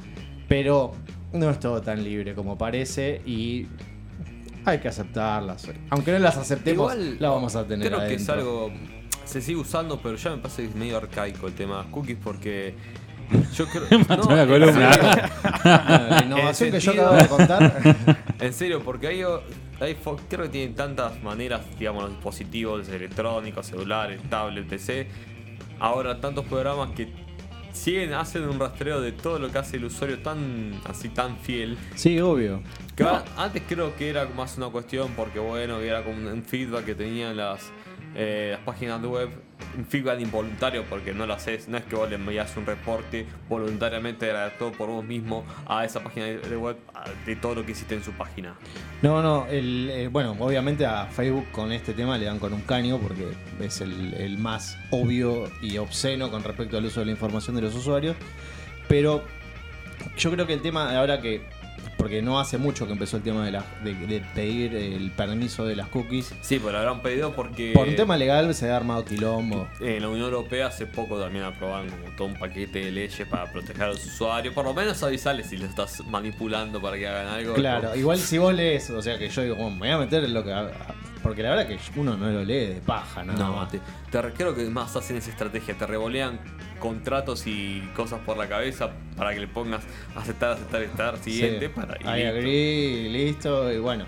pero 0.48 0.92
no 1.32 1.48
es 1.50 1.58
todo 1.60 1.80
tan 1.80 2.02
libre 2.04 2.34
como 2.34 2.58
parece 2.58 3.22
y 3.24 3.66
hay 4.64 4.78
que 4.78 4.88
aceptarlas. 4.88 5.68
Aunque 5.90 6.12
no 6.12 6.18
las 6.18 6.36
aceptemos, 6.36 6.92
Igual, 6.94 7.16
las 7.20 7.30
vamos 7.30 7.56
a 7.56 7.66
tener 7.66 7.88
Creo 7.88 8.00
que 8.08 8.14
es 8.14 8.28
algo. 8.28 8.72
Se 9.24 9.40
sigue 9.40 9.58
usando, 9.58 10.00
pero 10.00 10.16
ya 10.16 10.30
me 10.30 10.38
parece 10.38 10.62
que 10.62 10.68
es 10.68 10.74
medio 10.74 10.98
arcaico 10.98 11.46
el 11.46 11.54
tema 11.54 11.78
de 11.78 11.82
las 11.84 11.92
cookies 11.92 12.18
porque. 12.22 12.74
Yo 13.54 13.66
creo. 13.66 13.98
Mató 14.08 14.34
la 14.34 14.46
columna. 14.46 15.30
La 15.64 16.22
innovación 16.26 16.70
que 16.70 16.80
yo 16.80 16.92
acabo 16.92 17.16
de 17.16 17.28
contar. 17.28 18.24
En 18.40 18.52
serio, 18.52 18.82
porque 18.84 19.06
hay, 19.06 19.22
hay 19.80 19.94
creo 20.28 20.42
que 20.42 20.48
tienen 20.50 20.74
tantas 20.74 21.22
maneras, 21.22 21.62
digamos, 21.78 22.02
los 22.02 22.12
dispositivos 22.12 22.88
electrónicos, 22.88 23.66
celulares, 23.66 24.20
tablet, 24.28 24.66
PC. 24.66 25.06
Ahora 25.78 26.20
tantos 26.20 26.44
programas 26.44 26.90
que 26.90 27.08
siguen, 27.84 28.14
hacen 28.14 28.48
un 28.48 28.58
rastreo 28.58 29.02
de 29.02 29.12
todo 29.12 29.38
lo 29.38 29.52
que 29.52 29.58
hace 29.58 29.76
el 29.76 29.84
usuario 29.84 30.18
tan 30.20 30.72
así 30.86 31.10
tan 31.10 31.36
fiel. 31.36 31.76
sí, 31.94 32.18
obvio. 32.18 32.62
Que 32.96 33.04
antes 33.36 33.62
creo 33.68 33.94
que 33.96 34.08
era 34.08 34.24
más 34.24 34.56
una 34.56 34.68
cuestión 34.68 35.12
porque 35.14 35.38
bueno, 35.38 35.80
era 35.80 36.02
como 36.02 36.16
un, 36.16 36.42
feedback 36.42 36.86
que 36.86 36.94
tenían 36.94 37.36
las, 37.36 37.70
eh, 38.14 38.52
las 38.52 38.60
páginas 38.60 39.02
de 39.02 39.08
web, 39.08 39.28
feedback 39.88 40.20
involuntario 40.20 40.84
porque 40.88 41.12
no 41.12 41.26
lo 41.26 41.34
haces, 41.34 41.68
no 41.68 41.76
es 41.76 41.84
que 41.84 41.96
vos 41.96 42.08
le 42.08 42.16
envías 42.16 42.56
un 42.56 42.66
reporte 42.66 43.26
voluntariamente 43.48 44.26
redactado 44.26 44.72
por 44.72 44.88
vos 44.88 45.04
mismo 45.04 45.44
a 45.66 45.84
esa 45.84 46.02
página 46.02 46.26
de 46.26 46.56
web 46.56 46.76
de 47.26 47.36
todo 47.36 47.56
lo 47.56 47.66
que 47.66 47.72
hiciste 47.72 47.94
en 47.94 48.02
su 48.02 48.12
página. 48.12 48.54
No, 49.02 49.22
no, 49.22 49.46
el, 49.46 49.90
eh, 49.90 50.08
bueno, 50.08 50.36
obviamente 50.38 50.86
a 50.86 51.06
Facebook 51.06 51.46
con 51.52 51.72
este 51.72 51.92
tema 51.92 52.16
le 52.18 52.26
dan 52.26 52.38
con 52.38 52.52
un 52.52 52.62
caño 52.62 52.98
porque 52.98 53.32
es 53.60 53.80
el, 53.80 54.38
más 54.38 54.76
obvio 54.90 55.50
y 55.62 55.78
obsceno 55.78 56.30
con 56.30 56.42
respecto 56.42 56.76
al 56.76 56.84
uso 56.84 57.00
de 57.00 57.06
la 57.06 57.12
información 57.12 57.56
de 57.56 57.62
los 57.62 57.74
usuarios. 57.74 58.16
Pero 58.88 59.22
yo 60.16 60.30
creo 60.30 60.46
que 60.46 60.54
el 60.54 60.62
tema 60.62 60.96
ahora 60.96 61.20
que, 61.20 61.42
porque 62.04 62.20
no 62.20 62.38
hace 62.38 62.58
mucho 62.58 62.86
que 62.86 62.92
empezó 62.92 63.16
el 63.16 63.22
tema 63.22 63.46
de, 63.46 63.50
la, 63.52 63.64
de, 63.82 63.94
de 63.94 64.20
pedir 64.34 64.76
el 64.76 65.10
permiso 65.10 65.64
de 65.64 65.74
las 65.74 65.88
cookies, 65.88 66.34
Sí, 66.42 66.58
pero 66.58 66.72
lo 66.72 66.78
habrán 66.80 67.00
pedido 67.00 67.32
porque 67.32 67.72
por 67.74 67.88
un 67.88 67.96
tema 67.96 68.18
legal 68.18 68.54
se 68.54 68.70
ha 68.70 68.76
armado 68.76 69.06
quilombo. 69.06 69.66
en 69.80 70.02
la 70.02 70.08
Unión 70.10 70.26
Europea 70.26 70.66
hace 70.66 70.84
poco 70.84 71.18
también 71.18 71.46
aprobaron 71.46 71.88
como 71.88 72.14
todo 72.14 72.28
un 72.28 72.34
paquete 72.34 72.80
de 72.84 72.90
leyes 72.92 73.26
para 73.26 73.50
proteger 73.50 73.84
a 73.84 73.86
los 73.88 74.04
usuarios, 74.04 74.52
por 74.52 74.66
lo 74.66 74.74
menos 74.74 75.02
avisarles 75.02 75.46
si 75.46 75.56
lo 75.56 75.64
estás 75.64 76.04
manipulando 76.06 76.78
para 76.78 76.98
que 76.98 77.08
hagan 77.08 77.26
algo. 77.26 77.54
Claro, 77.54 77.96
igual 77.96 78.18
si 78.18 78.36
vos 78.36 78.52
lees, 78.52 78.90
o 78.90 79.00
sea 79.00 79.16
que 79.18 79.30
yo 79.30 79.40
digo, 79.42 79.54
bueno, 79.54 79.70
me 79.70 79.78
voy 79.78 79.90
a 79.90 79.98
meter 79.98 80.24
en 80.24 80.34
lo 80.34 80.44
que... 80.44 80.52
Porque 81.24 81.42
la 81.42 81.50
verdad 81.50 81.66
que 81.66 81.78
uno 81.96 82.16
no 82.16 82.28
lo 82.30 82.44
lee 82.44 82.66
de 82.66 82.80
paja, 82.86 83.24
nada 83.24 83.38
No, 83.40 83.56
más. 83.56 83.70
te, 83.72 83.80
te 84.12 84.22
re- 84.22 84.32
creo 84.32 84.54
que 84.54 84.62
más 84.66 84.94
hacen 84.94 85.16
esa 85.16 85.30
estrategia, 85.30 85.74
te 85.76 85.86
revolean 85.86 86.38
contratos 86.78 87.46
y 87.46 87.80
cosas 87.96 88.20
por 88.26 88.36
la 88.36 88.46
cabeza 88.48 88.90
para 89.16 89.32
que 89.34 89.40
le 89.40 89.48
pongas 89.48 89.82
aceptar, 90.14 90.50
aceptar, 90.52 90.82
aceptar, 90.82 91.18
siguiente, 91.18 91.66
Sí. 91.66 91.72
para 91.74 91.96
y 91.98 92.04
I 92.04 92.22
listo. 92.24 92.28
agree, 92.38 93.08
listo, 93.08 93.72
y 93.72 93.78
bueno. 93.78 94.04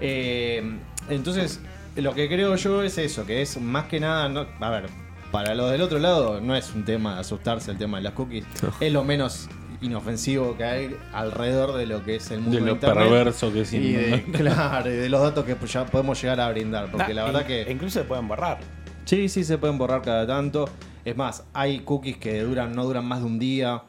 Eh, 0.00 0.62
entonces, 1.08 1.60
lo 1.96 2.14
que 2.14 2.28
creo 2.28 2.54
yo 2.56 2.82
es 2.82 2.98
eso, 2.98 3.24
que 3.26 3.42
es 3.42 3.60
más 3.60 3.86
que 3.86 3.98
nada, 3.98 4.28
no, 4.28 4.46
a 4.60 4.70
ver, 4.70 4.86
para 5.32 5.54
los 5.54 5.70
del 5.70 5.80
otro 5.82 5.98
lado 5.98 6.40
no 6.40 6.54
es 6.54 6.72
un 6.74 6.84
tema 6.84 7.14
de 7.14 7.20
asustarse 7.20 7.70
el 7.70 7.78
tema 7.78 7.96
de 7.98 8.04
las 8.04 8.12
cookies, 8.12 8.44
es 8.80 8.92
lo 8.92 9.04
menos 9.04 9.48
inofensivo 9.80 10.56
que 10.56 10.64
hay 10.64 10.96
alrededor 11.12 11.74
de 11.74 11.86
lo 11.86 12.02
que 12.04 12.16
es 12.16 12.30
el 12.30 12.40
mundo 12.40 12.56
De 12.56 12.60
de 12.60 12.66
lo 12.66 12.72
internet. 12.74 13.04
perverso 13.04 13.52
que 13.52 13.60
es 13.62 13.72
y 13.72 13.92
de, 13.92 14.22
claro, 14.32 14.90
y 14.90 14.96
de 14.96 15.08
los 15.08 15.20
datos 15.22 15.44
que 15.44 15.56
ya 15.66 15.86
podemos 15.86 16.20
llegar 16.20 16.40
a 16.40 16.50
brindar, 16.50 16.90
porque 16.90 17.14
la 17.14 17.24
verdad 17.24 17.42
in- 17.42 17.46
que 17.46 17.66
Incluso 17.72 18.00
se 18.00 18.04
pueden 18.04 18.26
borrar. 18.28 18.58
Sí, 19.04 19.28
sí, 19.28 19.44
se 19.44 19.56
pueden 19.58 19.78
borrar 19.78 20.02
cada 20.02 20.26
tanto. 20.26 20.68
Es 21.04 21.16
más, 21.16 21.44
hay 21.54 21.80
cookies 21.80 22.18
que 22.18 22.42
duran, 22.42 22.74
no 22.74 22.84
duran 22.84 23.04
más 23.06 23.20
de 23.20 23.26
un 23.26 23.38
día. 23.38 23.82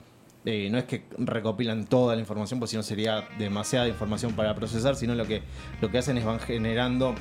Eh, 0.45 0.69
no 0.71 0.77
es 0.77 0.85
que 0.85 1.03
recopilan 1.17 1.85
toda 1.85 2.15
la 2.15 2.21
información, 2.21 2.59
porque 2.59 2.71
si 2.71 2.77
no 2.77 2.83
sería 2.83 3.27
demasiada 3.37 3.87
información 3.89 4.31
para 4.33 4.55
procesar, 4.55 4.95
sino 4.95 5.13
lo 5.15 5.25
que, 5.25 5.41
lo 5.81 5.91
que 5.91 5.97
hacen 5.97 6.17
es 6.17 6.23
van 6.23 6.39
generando 6.39 7.13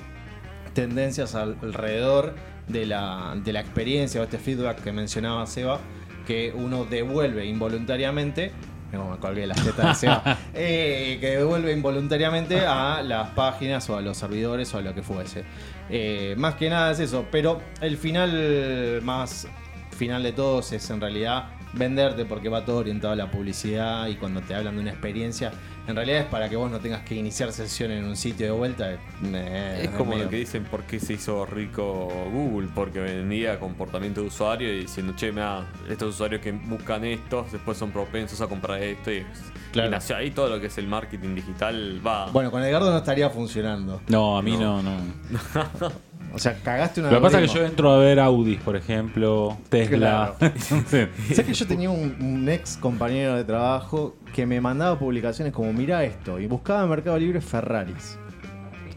tendencias 0.75 1.34
al- 1.34 1.56
alrededor 1.62 2.34
de 2.68 2.87
la, 2.87 3.34
de 3.42 3.52
la 3.52 3.60
experiencia 3.60 4.20
o 4.20 4.25
este 4.25 4.38
feedback 4.38 4.82
que 4.82 4.92
mencionaba 4.92 5.46
Seba, 5.46 5.80
que 6.28 6.52
uno 6.54 6.85
devuelve 6.85 7.47
involuntariamente 7.47 8.52
No, 8.92 9.12
me 9.12 9.16
colgué 9.16 9.47
las 9.47 9.64
tetas 9.64 10.02
de. 10.02 10.08
Eh, 10.54 11.16
que 11.20 11.38
devuelve 11.38 11.73
involuntariamente 11.73 12.66
a 12.66 13.02
las 13.02 13.30
páginas 13.30 13.88
o 13.88 13.97
a 13.97 14.02
los 14.02 14.18
servidores 14.18 14.73
o 14.75 14.78
a 14.78 14.82
lo 14.82 14.94
que 14.94 15.02
fuese. 15.02 15.44
Eh, 15.88 16.35
más 16.37 16.54
que 16.56 16.68
nada 16.68 16.90
es 16.92 17.00
eso. 17.00 17.25
Pero 17.30 17.61
el 17.80 17.97
final 17.97 19.00
más 19.02 19.49
final 19.97 20.23
de 20.23 20.32
todos 20.32 20.73
es 20.73 20.88
en 20.90 21.00
realidad 21.00 21.49
venderte 21.78 22.25
porque 22.25 22.49
va 22.49 22.64
todo 22.64 22.78
orientado 22.78 23.12
a 23.12 23.16
la 23.16 23.30
publicidad 23.30 24.06
y 24.08 24.16
cuando 24.16 24.40
te 24.42 24.54
hablan 24.54 24.75
de 24.76 24.82
una 24.82 24.90
experiencia, 24.90 25.52
en 25.87 25.97
realidad 25.97 26.18
es 26.20 26.26
para 26.26 26.49
que 26.50 26.56
vos 26.56 26.70
no 26.70 26.80
tengas 26.80 27.00
que 27.02 27.14
iniciar 27.14 27.50
sesión 27.52 27.90
en 27.92 28.04
un 28.04 28.16
sitio 28.16 28.47
de 28.47 28.52
vuelta. 28.52 28.92
Eh, 29.25 29.80
Es 29.85 29.90
como 29.90 30.11
medio- 30.11 30.25
lo 30.25 30.30
que 30.30 30.37
dicen 30.37 30.64
por 30.64 30.82
qué 30.82 31.00
se 31.00 31.14
hizo 31.14 31.47
rico 31.47 32.08
Google, 32.30 32.68
porque 32.75 33.00
vendía 33.00 33.58
comportamiento 33.58 34.20
de 34.20 34.26
usuario 34.26 34.70
y 34.75 34.80
diciendo, 34.80 35.14
che, 35.16 35.32
mira, 35.32 35.66
estos 35.88 36.14
usuarios 36.14 36.42
que 36.42 36.52
buscan 36.52 37.04
esto, 37.04 37.47
después 37.50 37.78
son 37.78 37.90
propensos 37.90 38.40
a 38.42 38.47
comprar 38.49 38.82
esto 38.82 39.11
y, 39.11 39.25
Claro. 39.73 39.88
y 39.88 39.92
nació 39.92 40.16
ahí 40.16 40.30
todo 40.30 40.49
lo 40.49 40.61
que 40.61 40.66
es 40.66 40.76
el 40.78 40.87
marketing 40.88 41.35
digital 41.35 42.00
va. 42.06 42.26
Bueno, 42.32 42.50
con 42.50 42.62
Edgardo 42.62 42.90
no 42.90 42.99
estaría 42.99 43.30
funcionando. 43.30 44.02
No, 44.08 44.37
a 44.37 44.42
mí 44.42 44.56
no, 44.56 44.82
no. 44.82 44.90
O 46.35 46.38
sea, 46.38 46.54
cagaste 46.62 47.00
una 47.00 47.11
Lo 47.11 47.16
que 47.16 47.23
pasa 47.23 47.40
es 47.40 47.50
que 47.50 47.58
yo 47.58 47.64
entro 47.64 47.90
a 47.90 47.99
ver 47.99 48.20
Audis, 48.20 48.61
por 48.61 48.76
ejemplo, 48.76 49.56
Tesla. 49.68 50.35
Entonces, 50.40 51.08
¿Sabes 51.30 51.47
que 51.47 51.54
yo 51.54 51.66
tenía 51.66 51.90
un, 51.90 52.16
un 52.20 52.49
ex 52.49 52.76
compañero 52.76 53.35
de 53.37 53.44
trabajo 53.44 54.16
que 54.35 54.47
me 54.47 54.61
mandaba 54.61 54.99
publicaciones 54.99 55.52
como 55.52 55.73
mira 55.73 56.04
esto 56.04 56.38
y 56.38 56.47
buscaba 56.47 56.82
en 56.85 56.90
Mercado 56.90 57.18
Libre 57.18 57.40
Ferraris? 57.40 58.18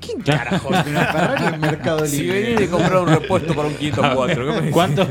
¿Quién 0.02 0.22
carajo 0.22 0.70
tiene 0.70 0.90
una 0.98 1.06
Ferrari 1.06 1.54
en 1.54 1.62
Mercado 1.62 2.06
si 2.08 2.22
Libre? 2.24 2.42
venís 2.42 2.60
de 2.60 2.70
comprar 2.70 2.98
un 2.98 3.08
repuesto 3.08 3.56
para 3.56 3.68
un 3.68 3.76
504, 3.76 4.36
¿qué 4.36 4.50
me 4.50 4.56
decís? 4.56 4.72
¿Cuánto, 4.72 5.08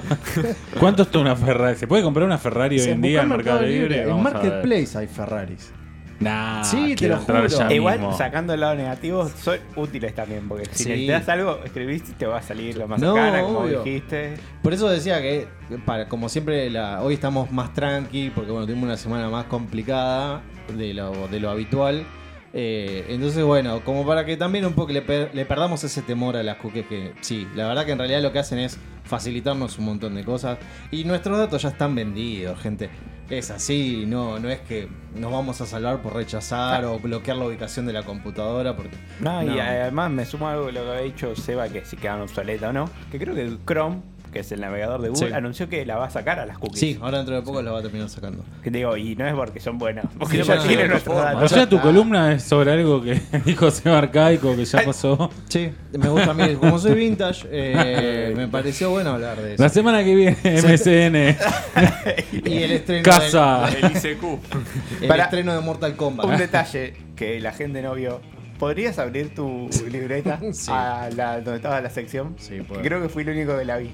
¿Cuánto 0.80 1.02
está 1.04 1.18
una 1.20 1.36
Ferrari? 1.36 1.76
¿Se 1.78 1.86
puede 1.86 2.02
comprar 2.02 2.26
una 2.26 2.38
Ferrari 2.38 2.80
hoy 2.80 2.88
en 2.88 3.00
día 3.00 3.22
en 3.22 3.28
Mercado 3.28 3.62
Libre? 3.62 4.02
En 4.02 4.10
a. 4.10 4.16
Marketplace 4.16 4.98
hay 4.98 5.06
Ferraris. 5.06 5.72
Nah, 6.20 6.62
Sí, 6.62 6.94
te 6.96 7.08
lo 7.08 7.16
juro. 7.16 7.46
ya 7.46 7.72
Igual, 7.72 7.98
mismo. 7.98 8.16
sacando 8.16 8.52
el 8.52 8.60
lado 8.60 8.74
negativo, 8.74 9.26
son 9.28 9.58
útiles 9.74 10.14
también, 10.14 10.46
porque 10.48 10.66
si 10.66 10.84
Sí. 10.84 10.88
necesitas 10.90 11.28
algo, 11.30 11.60
escribiste 11.64 12.10
y 12.12 12.14
te 12.14 12.26
va 12.26 12.38
a 12.38 12.42
salir 12.42 12.76
lo 12.76 12.86
más 12.86 13.00
No, 13.00 13.14
como 13.14 13.60
obvio. 13.60 13.82
dijiste. 13.82 14.34
Por 14.62 14.74
eso 14.74 14.88
decía 14.90 15.22
que, 15.22 15.48
para, 15.86 16.08
como 16.08 16.28
siempre, 16.28 16.68
la, 16.68 17.02
hoy 17.02 17.14
estamos 17.14 17.50
más 17.50 17.72
tranqui, 17.72 18.30
porque 18.34 18.50
bueno, 18.50 18.66
tuvimos 18.66 18.84
una 18.84 18.96
semana 18.98 19.30
más 19.30 19.46
complicada 19.46 20.42
de 20.76 20.92
lo, 20.92 21.26
de 21.28 21.40
lo 21.40 21.48
habitual. 21.48 22.04
Eh, 22.52 23.06
entonces, 23.08 23.42
bueno, 23.44 23.80
como 23.84 24.04
para 24.04 24.26
que 24.26 24.36
también 24.36 24.66
un 24.66 24.74
poco 24.74 24.92
le, 24.92 25.00
per- 25.02 25.30
le 25.32 25.46
perdamos 25.46 25.84
ese 25.84 26.02
temor 26.02 26.36
a 26.36 26.42
las 26.42 26.56
cookies, 26.56 26.84
que 26.86 27.12
sí, 27.22 27.48
la 27.54 27.66
verdad 27.68 27.86
que 27.86 27.92
en 27.92 27.98
realidad 27.98 28.20
lo 28.22 28.32
que 28.32 28.40
hacen 28.40 28.58
es 28.58 28.76
facilitarnos 29.04 29.78
un 29.78 29.86
montón 29.86 30.14
de 30.16 30.24
cosas. 30.24 30.58
Y 30.90 31.04
nuestros 31.04 31.38
datos 31.38 31.62
ya 31.62 31.68
están 31.70 31.94
vendidos, 31.94 32.60
gente. 32.60 32.90
Es 33.30 33.50
así, 33.52 34.04
no, 34.06 34.40
no 34.40 34.48
es 34.48 34.58
que 34.60 34.88
nos 35.14 35.30
vamos 35.30 35.60
a 35.60 35.66
salvar 35.66 36.02
por 36.02 36.14
rechazar 36.14 36.84
o 36.84 36.98
bloquear 36.98 37.36
la 37.36 37.46
ubicación 37.46 37.86
de 37.86 37.92
la 37.92 38.02
computadora, 38.02 38.74
porque 38.74 38.96
No, 39.20 39.42
y 39.44 39.58
además 39.60 40.10
me 40.10 40.26
sumo 40.26 40.48
a 40.48 40.52
algo 40.54 40.66
de 40.66 40.72
lo 40.72 40.82
que 40.82 40.88
había 40.90 41.02
dicho 41.02 41.36
Seba, 41.36 41.68
que 41.68 41.84
si 41.84 41.96
quedan 41.96 42.20
obsoleta 42.22 42.70
o 42.70 42.72
no, 42.72 42.90
que 43.10 43.18
creo 43.20 43.34
que 43.34 43.42
el 43.42 43.60
Chrome, 43.64 44.02
que 44.32 44.40
es 44.40 44.52
el 44.52 44.60
navegador 44.60 45.00
de 45.02 45.08
Google, 45.10 45.28
Sí. 45.28 45.34
anunció 45.34 45.68
que 45.68 45.84
la 45.86 45.96
va 45.96 46.06
a 46.06 46.10
sacar 46.10 46.38
a 46.38 46.46
las 46.46 46.58
cookies. 46.58 46.78
sí, 46.80 46.98
ahora 47.00 47.18
dentro 47.18 47.34
de 47.36 47.42
poco 47.42 47.62
lo 47.62 47.72
va 47.72 47.80
a 47.80 47.82
terminar 47.82 48.08
sacando. 48.08 48.44
Que 48.62 48.70
digo, 48.70 48.96
y 48.96 49.16
no 49.16 49.26
es 49.26 49.34
porque 49.34 49.60
son 49.60 49.78
buenas, 49.78 50.06
porque 50.18 50.38
Sí, 50.38 50.42
ya 50.48 50.58
tienen 50.58 50.78
de 50.78 50.88
nuestros 50.88 51.16
datos. 51.16 51.42
O 51.42 51.48
sea, 51.54 51.68
tu 51.68 51.78
Ah. 51.78 51.82
columna 51.82 52.32
es 52.34 52.42
sobre 52.44 52.72
algo 52.72 53.02
que 53.02 53.20
dijo 53.44 53.70
Seba 53.70 53.98
Arcaico, 53.98 54.54
que 54.56 54.64
ya 54.64 54.82
pasó. 54.84 55.30
Sí, 55.48 55.72
me 55.92 56.08
gusta 56.08 56.30
a 56.30 56.34
mí. 56.34 56.54
Como 56.54 56.78
soy 56.78 56.94
vintage, 56.94 57.46
eh, 57.50 58.32
me 58.36 58.48
pareció 58.48 58.90
bueno 58.90 59.10
hablar 59.10 59.36
de 59.40 59.54
eso. 59.54 59.62
La 59.62 59.68
semana 59.68 60.04
que 60.04 60.14
viene, 60.14 60.36
MSN, 60.44 61.36
Y 62.32 62.62
el 62.62 62.72
estreno, 62.72 63.02
Casa. 63.04 63.68
El 63.68 63.84
ICQ. 63.96 64.20
del- 64.22 65.02
el 65.02 65.08
Para- 65.08 65.24
estreno 65.24 65.54
de 65.54 65.60
Mortal 65.60 65.96
Kombat. 65.96 66.26
Un 66.26 66.36
detalle 66.36 66.94
que 67.16 67.40
la 67.40 67.52
gente 67.52 67.82
no 67.82 67.94
vio. 67.94 68.20
¿Podrías 68.58 68.98
abrir 68.98 69.34
tu 69.34 69.70
libreta 69.90 70.38
Sí. 70.52 70.70
a 70.70 71.08
la, 71.16 71.36
donde 71.40 71.56
estaba 71.56 71.80
la 71.80 71.88
sección? 71.90 72.34
Sí, 72.38 72.60
puedo. 72.60 72.82
Creo 72.82 73.00
que 73.02 73.08
fui 73.08 73.22
el 73.22 73.30
único 73.30 73.56
que 73.58 73.64
la 73.64 73.78
vi. 73.78 73.90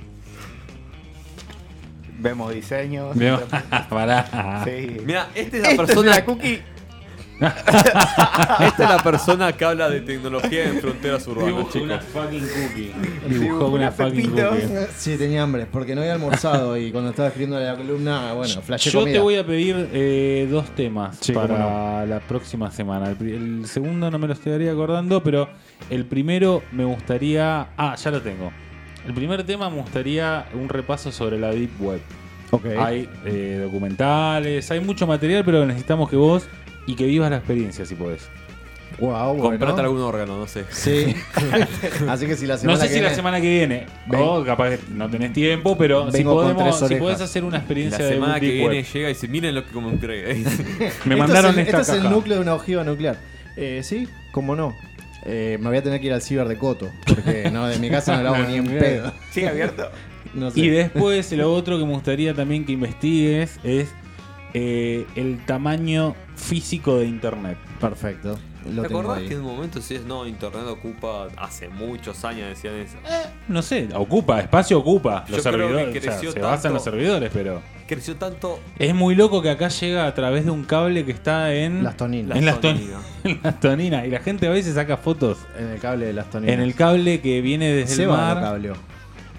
Vemos 2.19 2.53
diseños. 2.55 3.17
Veo- 3.17 3.41
Pará. 3.91 4.63
Sí. 4.65 4.99
Mira, 5.05 5.29
esta 5.35 5.57
es 5.57 5.63
la 5.63 5.71
Esta 5.71 5.83
es 5.83 5.87
persona 5.89 6.11
la 6.13 6.25
cookie. 6.25 6.61
Esta 7.41 8.83
es 8.85 8.89
la 8.91 8.99
persona 9.03 9.53
que 9.53 9.63
habla 9.67 9.91
de 9.91 10.01
tecnología 10.01 10.65
en 10.71 10.81
fronteras 10.81 11.27
urbanas, 11.29 11.49
Dibujó 11.55 11.79
una 11.83 11.99
fucking 12.01 12.41
cookie. 12.41 12.93
Dibujó 13.29 13.67
una 13.69 13.93
fucking 13.93 14.31
cookie. 14.31 14.87
Sí, 14.97 15.17
tenía 15.19 15.43
hambre, 15.43 15.67
porque 15.71 15.95
no 15.95 16.01
había 16.01 16.15
almorzado 16.15 16.79
y 16.79 16.91
cuando 16.91 17.11
estaba 17.11 17.29
escribiendo 17.29 17.61
la 17.61 17.77
columna, 17.77 18.33
bueno, 18.33 18.63
flashé 18.63 18.91
Yo 18.91 19.01
comida. 19.01 19.15
te 19.17 19.21
voy 19.21 19.37
a 19.37 19.45
pedir 19.47 19.91
eh, 19.93 20.49
dos 20.51 20.71
temas 20.75 21.19
Sí, 21.21 21.33
para 21.33 22.07
la 22.07 22.21
próxima 22.21 22.71
semana. 22.71 23.11
El, 23.11 23.29
el 23.61 23.67
segundo 23.67 24.11
no 24.11 24.19
me 24.19 24.27
lo 24.29 24.33
estaría 24.33 24.73
acordando, 24.73 25.23
pero 25.23 25.51
el 25.91 26.07
primero 26.07 26.63
me 26.73 26.87
gustaría. 26.87 27.69
Ah, 27.77 27.95
ya 27.97 28.11
lo 28.11 28.23
tengo. 28.23 28.51
El 29.07 29.15
primer 29.15 29.45
tema 29.45 29.71
me 29.71 29.77
gustaría 29.81 30.47
un 30.55 30.69
repaso 30.69 31.13
sobre 31.13 31.39
la 31.39 31.51
Deep 31.51 31.71
Web. 31.81 32.01
Ok. 32.51 32.67
Hay 32.79 33.09
eh, 33.25 33.61
documentales, 33.63 34.71
hay 34.71 34.81
mucho 34.81 35.07
material, 35.07 35.45
pero 35.45 35.65
necesitamos 35.67 36.09
que 36.11 36.17
vos 36.17 36.47
y 36.87 36.95
que 36.95 37.05
vivas 37.07 37.31
la 37.31 37.37
experiencia 37.39 37.85
si 37.87 37.95
podés. 37.95 38.29
Wow, 38.99 39.35
bueno. 39.35 39.43
Comprate 39.43 39.81
algún 39.83 40.01
órgano, 40.01 40.39
no 40.39 40.47
sé. 40.47 40.65
Sí. 40.71 41.15
Así 42.09 42.27
que 42.27 42.35
si 42.37 42.47
la 42.47 42.55
No 42.55 42.61
semana 42.61 42.79
sé 42.81 42.89
que 42.89 42.95
si 42.95 43.01
la 43.01 43.15
semana 43.15 43.41
que 43.41 43.49
viene, 43.51 43.87
Ven- 44.07 44.21
o 44.23 44.43
capaz 44.45 44.71
que 44.71 44.79
no 44.95 45.11
tenés 45.11 45.33
tiempo, 45.33 45.77
pero 45.77 46.11
si 46.11 46.23
podemos, 46.25 46.79
si 46.89 46.95
podés 46.95 47.21
hacer 47.21 47.45
una 47.45 47.53
La 47.53 47.59
experiencia 47.59 48.05
de 48.05 48.13
semana 48.15 48.41
que 48.41 48.47
Deep 48.47 48.55
viene 48.55 48.77
Web. 48.77 48.87
llega 48.93 49.11
y 49.11 49.13
dice, 49.13 49.29
miren 49.29 49.55
lo 49.55 49.65
que 49.67 49.79
encontré. 49.79 50.35
Me 50.35 50.87
Esto 50.87 51.17
mandaron 51.17 51.51
es 51.53 51.59
el, 51.59 51.65
esta 51.67 51.81
Este 51.81 51.93
es 51.93 51.97
el 51.99 52.03
caja. 52.05 52.15
núcleo 52.15 52.37
de 52.37 52.43
una 52.43 52.55
ojiva 52.55 52.85
nuclear. 52.85 53.17
Eh, 53.57 53.81
sí, 53.83 54.09
cómo 54.33 54.55
no. 54.57 54.75
Eh, 55.29 55.59
me 55.61 55.69
voy 55.69 55.79
a 55.79 55.83
tener 55.83 56.01
que 56.01 56.07
ir 56.07 56.13
al 56.13 56.23
ciber 56.23 56.47
de 56.47 56.57
Coto, 56.57 56.89
porque 57.07 57.51
no, 57.53 57.67
de 57.67 57.79
mi 57.81 57.91
casa 57.91 58.17
no 58.17 58.23
lo 58.23 58.35
hago 58.35 58.49
ni 58.49 58.55
en 58.57 58.67
pedo. 58.79 59.13
¿Sigue 59.31 59.49
abierto? 59.49 59.91
No 60.35 60.51
sé. 60.51 60.61
Y 60.61 60.69
después, 60.69 61.33
lo 61.33 61.51
otro 61.55 61.79
que 61.79 61.87
me 61.87 61.93
gustaría 61.93 62.35
también 62.35 62.67
que 62.67 62.73
investigues 62.73 63.59
es 63.65 63.89
eh, 64.53 65.07
el 65.15 65.43
tamaño 65.47 66.15
físico 66.35 66.99
de 66.99 67.07
Internet. 67.07 67.57
Perfecto. 67.81 68.39
Lo 68.75 68.83
¿Te 68.83 68.89
acordás 68.89 69.19
ahí. 69.19 69.29
que 69.29 69.35
en 69.35 69.41
un 69.41 69.47
momento 69.57 69.79
decías, 69.79 70.03
no, 70.03 70.27
Internet 70.27 70.65
ocupa, 70.69 71.29
hace 71.39 71.69
muchos 71.69 72.23
años 72.25 72.49
decían 72.51 72.75
eso? 72.75 72.99
No 73.49 73.63
sé, 73.63 73.89
ocupa, 73.95 74.41
espacio 74.41 74.79
ocupa. 74.79 75.25
Los 75.29 75.43
Yo 75.43 75.51
creo 75.53 75.69
que 75.69 75.73
servidores, 75.75 75.89
o 75.89 75.93
sea, 75.93 76.01
creció 76.13 76.33
se 76.33 76.41
basa 76.41 76.55
en 76.57 76.63
tanto. 76.63 76.75
los 76.75 76.85
servidores, 76.85 77.31
pero 77.33 77.63
Creció 77.87 78.17
tanto 78.17 78.59
es 78.79 78.95
muy 78.95 79.15
loco 79.15 79.41
que 79.43 79.51
acá 79.51 79.69
llega 79.69 80.07
a 80.07 80.15
través 80.15 80.45
de 80.45 80.51
un 80.51 80.65
cable 80.65 81.05
que 81.05 81.13
está 81.13 81.55
en 81.55 81.85
Las 81.85 81.97
toninas. 81.97 82.37
en 82.37 82.45
las, 82.47 82.61
ton- 82.61 82.75
toninas. 82.79 83.03
en 83.25 83.41
las 83.43 83.61
toninas. 83.61 84.07
Y 84.07 84.11
la 84.11 84.19
gente 84.21 84.47
a 84.47 84.51
veces 84.51 84.75
saca 84.75 84.97
fotos 84.97 85.39
En 85.59 85.67
el 85.69 85.79
cable 85.79 86.07
de 86.07 86.13
las 86.13 86.29
toninas. 86.31 86.55
en 86.55 86.61
el 86.61 86.75
cable 86.75 87.21
que 87.21 87.41
viene 87.41 87.73
desde 87.73 87.95
Seba 87.95 88.15
el 88.15 88.21
lo 88.21 88.35
mar. 88.35 88.43
cableó. 88.43 88.73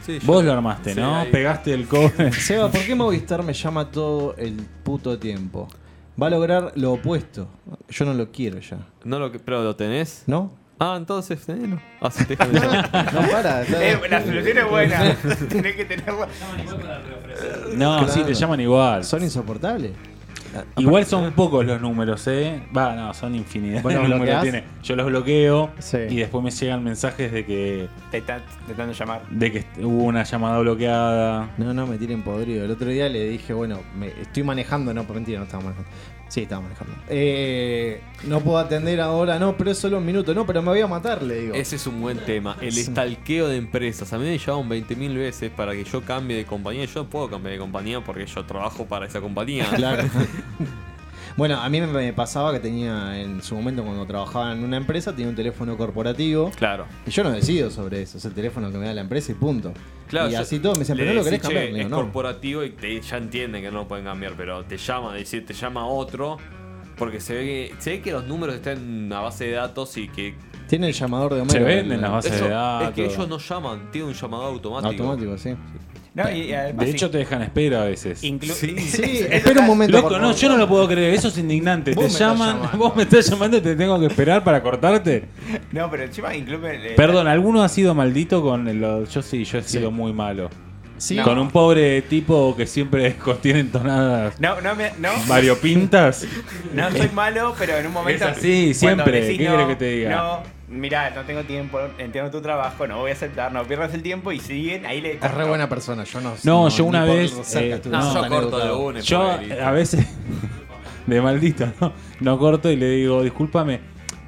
Sí, 0.06 0.20
yo- 0.20 0.26
Vos 0.26 0.46
lo 0.46 0.54
armaste, 0.54 0.94
Sí, 0.94 1.00
¿no? 1.02 1.18
ahí. 1.18 1.30
Pegaste 1.32 1.74
el 1.74 1.88
cobre. 1.88 2.32
Seba, 2.32 2.72
¿por 2.72 2.82
qué 2.82 2.96
Movistar 2.96 3.44
me 3.44 3.52
llama 3.54 3.92
todo 3.92 4.36
el 4.38 4.54
puto 4.84 5.20
tiempo? 5.20 5.68
Va 6.22 6.28
a 6.28 6.30
lograr 6.30 6.72
lo 6.76 6.94
opuesto. 6.94 7.48
Yo 7.90 8.06
no 8.06 8.14
lo 8.14 8.32
quiero 8.32 8.60
ya. 8.60 8.78
No 9.04 9.20
lo 9.20 9.32
que, 9.32 9.40
pero 9.40 9.62
lo 9.64 9.76
tenés. 9.76 10.24
¿No? 10.26 10.52
Ah, 10.80 10.96
entonces. 10.98 11.46
Así 12.02 12.26
te 12.26 12.36
dejan 12.36 12.52
de 12.54 12.60
llamar. 12.60 13.14
No 13.14 13.22
para. 13.30 13.62
Eh, 13.82 14.00
la 14.10 14.24
solución 14.24 14.58
es 14.58 14.70
buena. 14.70 15.16
Tenés 15.50 15.76
que 15.76 15.86
tenerla. 15.86 16.28
No, 17.76 17.98
Claro. 18.00 18.08
sí, 18.10 18.24
te 18.24 18.34
llaman 18.34 18.60
igual. 18.62 19.04
Son 19.04 19.22
insoportables. 19.24 19.92
Igual 20.78 21.06
son 21.06 21.34
pocos 21.34 21.64
los 21.66 21.80
números, 21.82 22.26
¿eh? 22.28 22.64
Va, 22.76 22.96
no, 22.96 23.14
son 23.14 23.36
infinidad. 23.36 23.84
¿Vos 23.84 23.94
los 23.94 24.02
de 24.04 24.10
números 24.10 24.26
bloqueás? 24.26 24.44
tiene. 24.44 24.64
Yo 24.82 24.96
los 24.96 25.06
bloqueo 25.06 25.70
Sí. 25.78 25.98
y 26.10 26.16
después 26.18 26.44
me 26.44 26.50
llegan 26.50 26.84
mensajes 26.84 27.32
de 27.32 27.46
que 27.46 27.88
Te 28.10 28.20
están 28.20 28.42
intentando 28.62 28.94
llamar. 28.94 29.22
de 29.30 29.52
que 29.52 29.66
hubo 29.84 30.04
una 30.06 30.24
llamada 30.24 30.58
bloqueada. 30.60 31.50
No, 31.58 31.74
no, 31.74 31.86
me 31.86 31.98
tiren 31.98 32.24
podrido. 32.24 32.66
El 32.66 32.72
otro 32.72 32.88
día 32.88 33.08
le 33.10 33.30
dije, 33.30 33.54
bueno, 33.54 33.82
me 34.00 34.08
estoy 34.20 34.44
manejando. 34.44 34.94
No, 34.94 35.04
por 35.04 35.16
mentira, 35.16 35.38
no 35.40 35.46
estaba 35.46 35.64
manejando. 35.64 35.92
Sí, 36.28 36.42
estaba 36.42 36.62
manejando. 36.62 36.94
Eh, 37.10 38.02
no 38.26 38.42
puedo 38.42 38.58
atender 38.58 39.00
ahora, 39.00 39.40
no, 39.40 39.56
pero 39.58 39.72
es 39.72 39.78
solo 39.78 39.98
un 39.98 40.06
minuto. 40.06 40.34
No, 40.34 40.46
pero 40.46 40.62
me 40.62 40.70
voy 40.70 40.82
a 40.82 40.88
matar, 40.88 41.24
le 41.24 41.42
digo. 41.42 41.56
Ese 41.56 41.78
es 41.78 41.88
un 41.88 42.02
buen 42.02 42.20
tema. 42.20 42.58
El 42.62 42.78
estalqueo 42.78 43.48
de 43.48 43.58
empresas. 43.58 44.12
A 44.14 44.18
mí 44.18 44.26
me 44.26 44.38
llamaron 44.38 44.70
20.000 44.70 45.16
veces 45.16 45.52
para 45.52 45.74
que 45.74 45.84
yo 45.84 46.02
cambie 46.02 46.38
de 46.38 46.46
compañía. 46.46 46.86
Yo 46.86 47.04
no 47.04 47.10
puedo 47.10 47.30
cambiar 47.30 47.54
de 47.54 47.60
compañía 47.60 48.04
porque 48.04 48.26
yo 48.26 48.46
trabajo 48.46 48.86
para 48.86 49.06
esa 49.06 49.22
compañía. 49.22 49.66
Claro. 49.76 50.04
bueno, 51.38 51.58
a 51.62 51.70
mí 51.70 51.80
me- 51.80 52.12
pasaba 52.14 52.52
que 52.52 52.60
tenía 52.60 53.20
en 53.22 53.42
su 53.42 53.56
momento 53.56 53.84
cuando 53.84 54.06
trabajaba 54.06 54.52
en 54.52 54.64
una 54.64 54.76
empresa, 54.78 55.12
tenía 55.14 55.30
un 55.30 55.36
teléfono 55.36 55.78
corporativo. 55.78 56.52
Claro. 56.58 56.86
Y 57.06 57.12
yo 57.12 57.24
no 57.24 57.32
decido 57.32 57.70
sobre 57.72 58.02
eso, 58.02 58.18
es 58.18 58.26
el 58.26 58.34
teléfono 58.34 58.72
que 58.72 58.78
me 58.78 58.88
da 58.88 58.94
la 58.94 59.02
empresa 59.02 59.32
y 59.32 59.36
punto. 59.36 59.72
Claro, 60.08 60.30
y 60.30 60.36
así 60.36 60.60
todo 60.60 60.74
me 60.74 60.80
dicen, 60.80 60.98
pero 60.98 61.12
no 61.12 61.18
lo 61.20 61.24
querés 61.24 61.42
cambiar. 61.42 61.64
"Che, 61.66 61.72
Le 61.72 61.74
digo, 61.78 61.86
es 61.86 61.92
no. 61.92 61.98
corporativo 61.98 62.64
y 62.64 62.72
te- 62.72 63.00
ya 63.02 63.18
entienden 63.18 63.62
que 63.62 63.70
no 63.72 63.78
lo 63.80 63.88
pueden 63.88 64.06
cambiar, 64.06 64.34
pero 64.36 64.64
te 64.66 64.78
llama, 64.78 65.14
decir, 65.14 65.46
te 65.46 65.54
llama 65.54 65.86
otro. 65.88 66.38
Porque 66.98 67.20
se 67.20 67.36
ve 67.36 67.44
que, 67.46 67.76
se 67.78 67.92
ve 67.92 68.02
que 68.02 68.12
los 68.12 68.26
números 68.26 68.56
están 68.56 68.78
en 68.78 69.04
una 69.06 69.20
base 69.20 69.46
de 69.46 69.52
datos 69.52 69.96
y 69.98 70.08
que. 70.10 70.34
Tiene 70.68 70.88
el 70.88 70.94
llamador 70.94 71.36
de 71.36 71.42
Homero. 71.42 71.60
Se 71.60 71.64
venden 71.64 72.02
las 72.02 72.12
bases 72.12 72.42
de 72.42 72.50
datos. 72.50 72.88
es 72.90 72.96
que 72.96 73.06
ellos 73.06 73.30
no 73.30 73.38
llaman, 73.38 73.92
tienen 73.92 74.10
un 74.10 74.16
llamado 74.16 74.44
automático. 74.46 75.04
Automático, 75.04 75.38
sí. 75.38 75.52
No, 76.18 76.32
y 76.32 76.52
además 76.52 76.86
De 76.86 76.92
hecho, 76.92 77.12
te 77.12 77.20
dejan 77.20 77.44
espera 77.44 77.84
a 77.84 77.86
veces. 77.86 78.24
inclu- 78.24 78.52
Sí. 78.52 78.76
Sí, 78.80 79.04
espera 79.30 79.62
un 79.62 79.68
momento. 79.68 79.96
Loco, 80.02 80.18
no, 80.18 80.34
yo 80.36 80.50
no 80.50 80.58
lo 80.58 80.68
puedo 80.68 80.88
creer. 80.88 81.14
Eso 81.14 81.28
es 81.28 81.38
indignante. 81.38 81.94
Vos 81.94 82.12
te 82.12 82.20
llaman, 82.20 82.56
llamando. 82.62 82.78
vos 82.80 82.96
me 82.96 83.04
estás 83.04 83.30
llamando 83.30 83.58
y 83.58 83.62
te 83.62 83.76
tengo 83.76 84.00
que 84.00 84.08
esperar 84.08 84.44
para 84.44 84.64
cortarte. 84.64 85.26
No, 85.72 85.92
pero 85.92 86.04
encima 86.04 86.36
incluye. 86.36 86.96
Perdón, 86.96 87.28
¿alguno 87.28 87.62
ha 87.62 87.70
sido 87.70 87.94
maldito 87.94 88.42
con 88.42 88.68
el- 88.68 88.82
lo- 88.82 89.06
Yo 89.06 89.22
sí, 89.22 89.44
yo 89.44 89.60
he 89.60 89.64
sido 89.64 89.92
muy 89.92 90.12
malo. 90.12 90.50
Sí, 90.98 91.16
Con 91.18 91.38
un 91.38 91.52
pobre 91.52 92.02
tipo 92.02 92.56
que 92.58 92.66
siempre 92.66 93.16
tiene 93.40 93.60
entonadas 93.60 94.40
No, 94.42 94.60
no, 94.62 94.74
me, 94.76 94.94
no, 94.98 95.10
variopintas. 95.28 96.26
no 96.74 96.90
soy 96.90 97.10
malo, 97.10 97.54
pero 97.60 97.78
en 97.78 97.86
un 97.86 97.94
momento. 97.94 98.26
Es 98.28 98.38
así, 98.38 98.74
cuando 98.80 99.04
siempre. 99.04 99.22
decís 99.22 99.38
¿Qué 99.38 99.44
no, 99.50 99.68
que 99.68 99.76
te 99.76 99.86
diga? 99.92 100.10
No, 100.16 100.40
mira, 100.68 101.10
no 101.12 101.24
tengo 101.24 101.44
tiempo, 101.44 101.80
entiendo 101.98 102.32
tu 102.32 102.42
trabajo, 102.42 102.88
no 102.88 103.00
voy 103.00 103.12
a 103.12 103.14
aceptar, 103.14 103.52
no 103.52 103.64
pierdas 103.66 103.94
el 103.94 104.02
tiempo 104.04 104.32
y 104.32 104.40
siguen, 104.40 104.86
ahí 104.86 105.02
le. 105.02 105.14
es 105.14 105.34
re 105.34 105.46
buena 105.46 105.70
persona. 105.70 106.04
Yo 106.04 106.22
no. 106.22 106.34
No, 106.44 106.70
yo 106.70 106.84
ni 106.84 106.90
una 106.90 107.06
vez, 107.06 107.56
eh, 107.56 107.82
no, 107.86 108.14
yo 108.14 108.30
corto 108.30 108.60
de 108.60 108.72
una. 108.72 109.00
Yo 109.00 109.22
a 109.64 109.72
veces, 109.72 110.06
de 111.06 111.22
maldito, 111.22 111.72
¿no? 111.80 111.94
No 112.20 112.38
corto 112.38 112.72
y 112.72 112.76
le 112.76 112.90
digo, 112.90 113.24
discúlpame, 113.24 113.80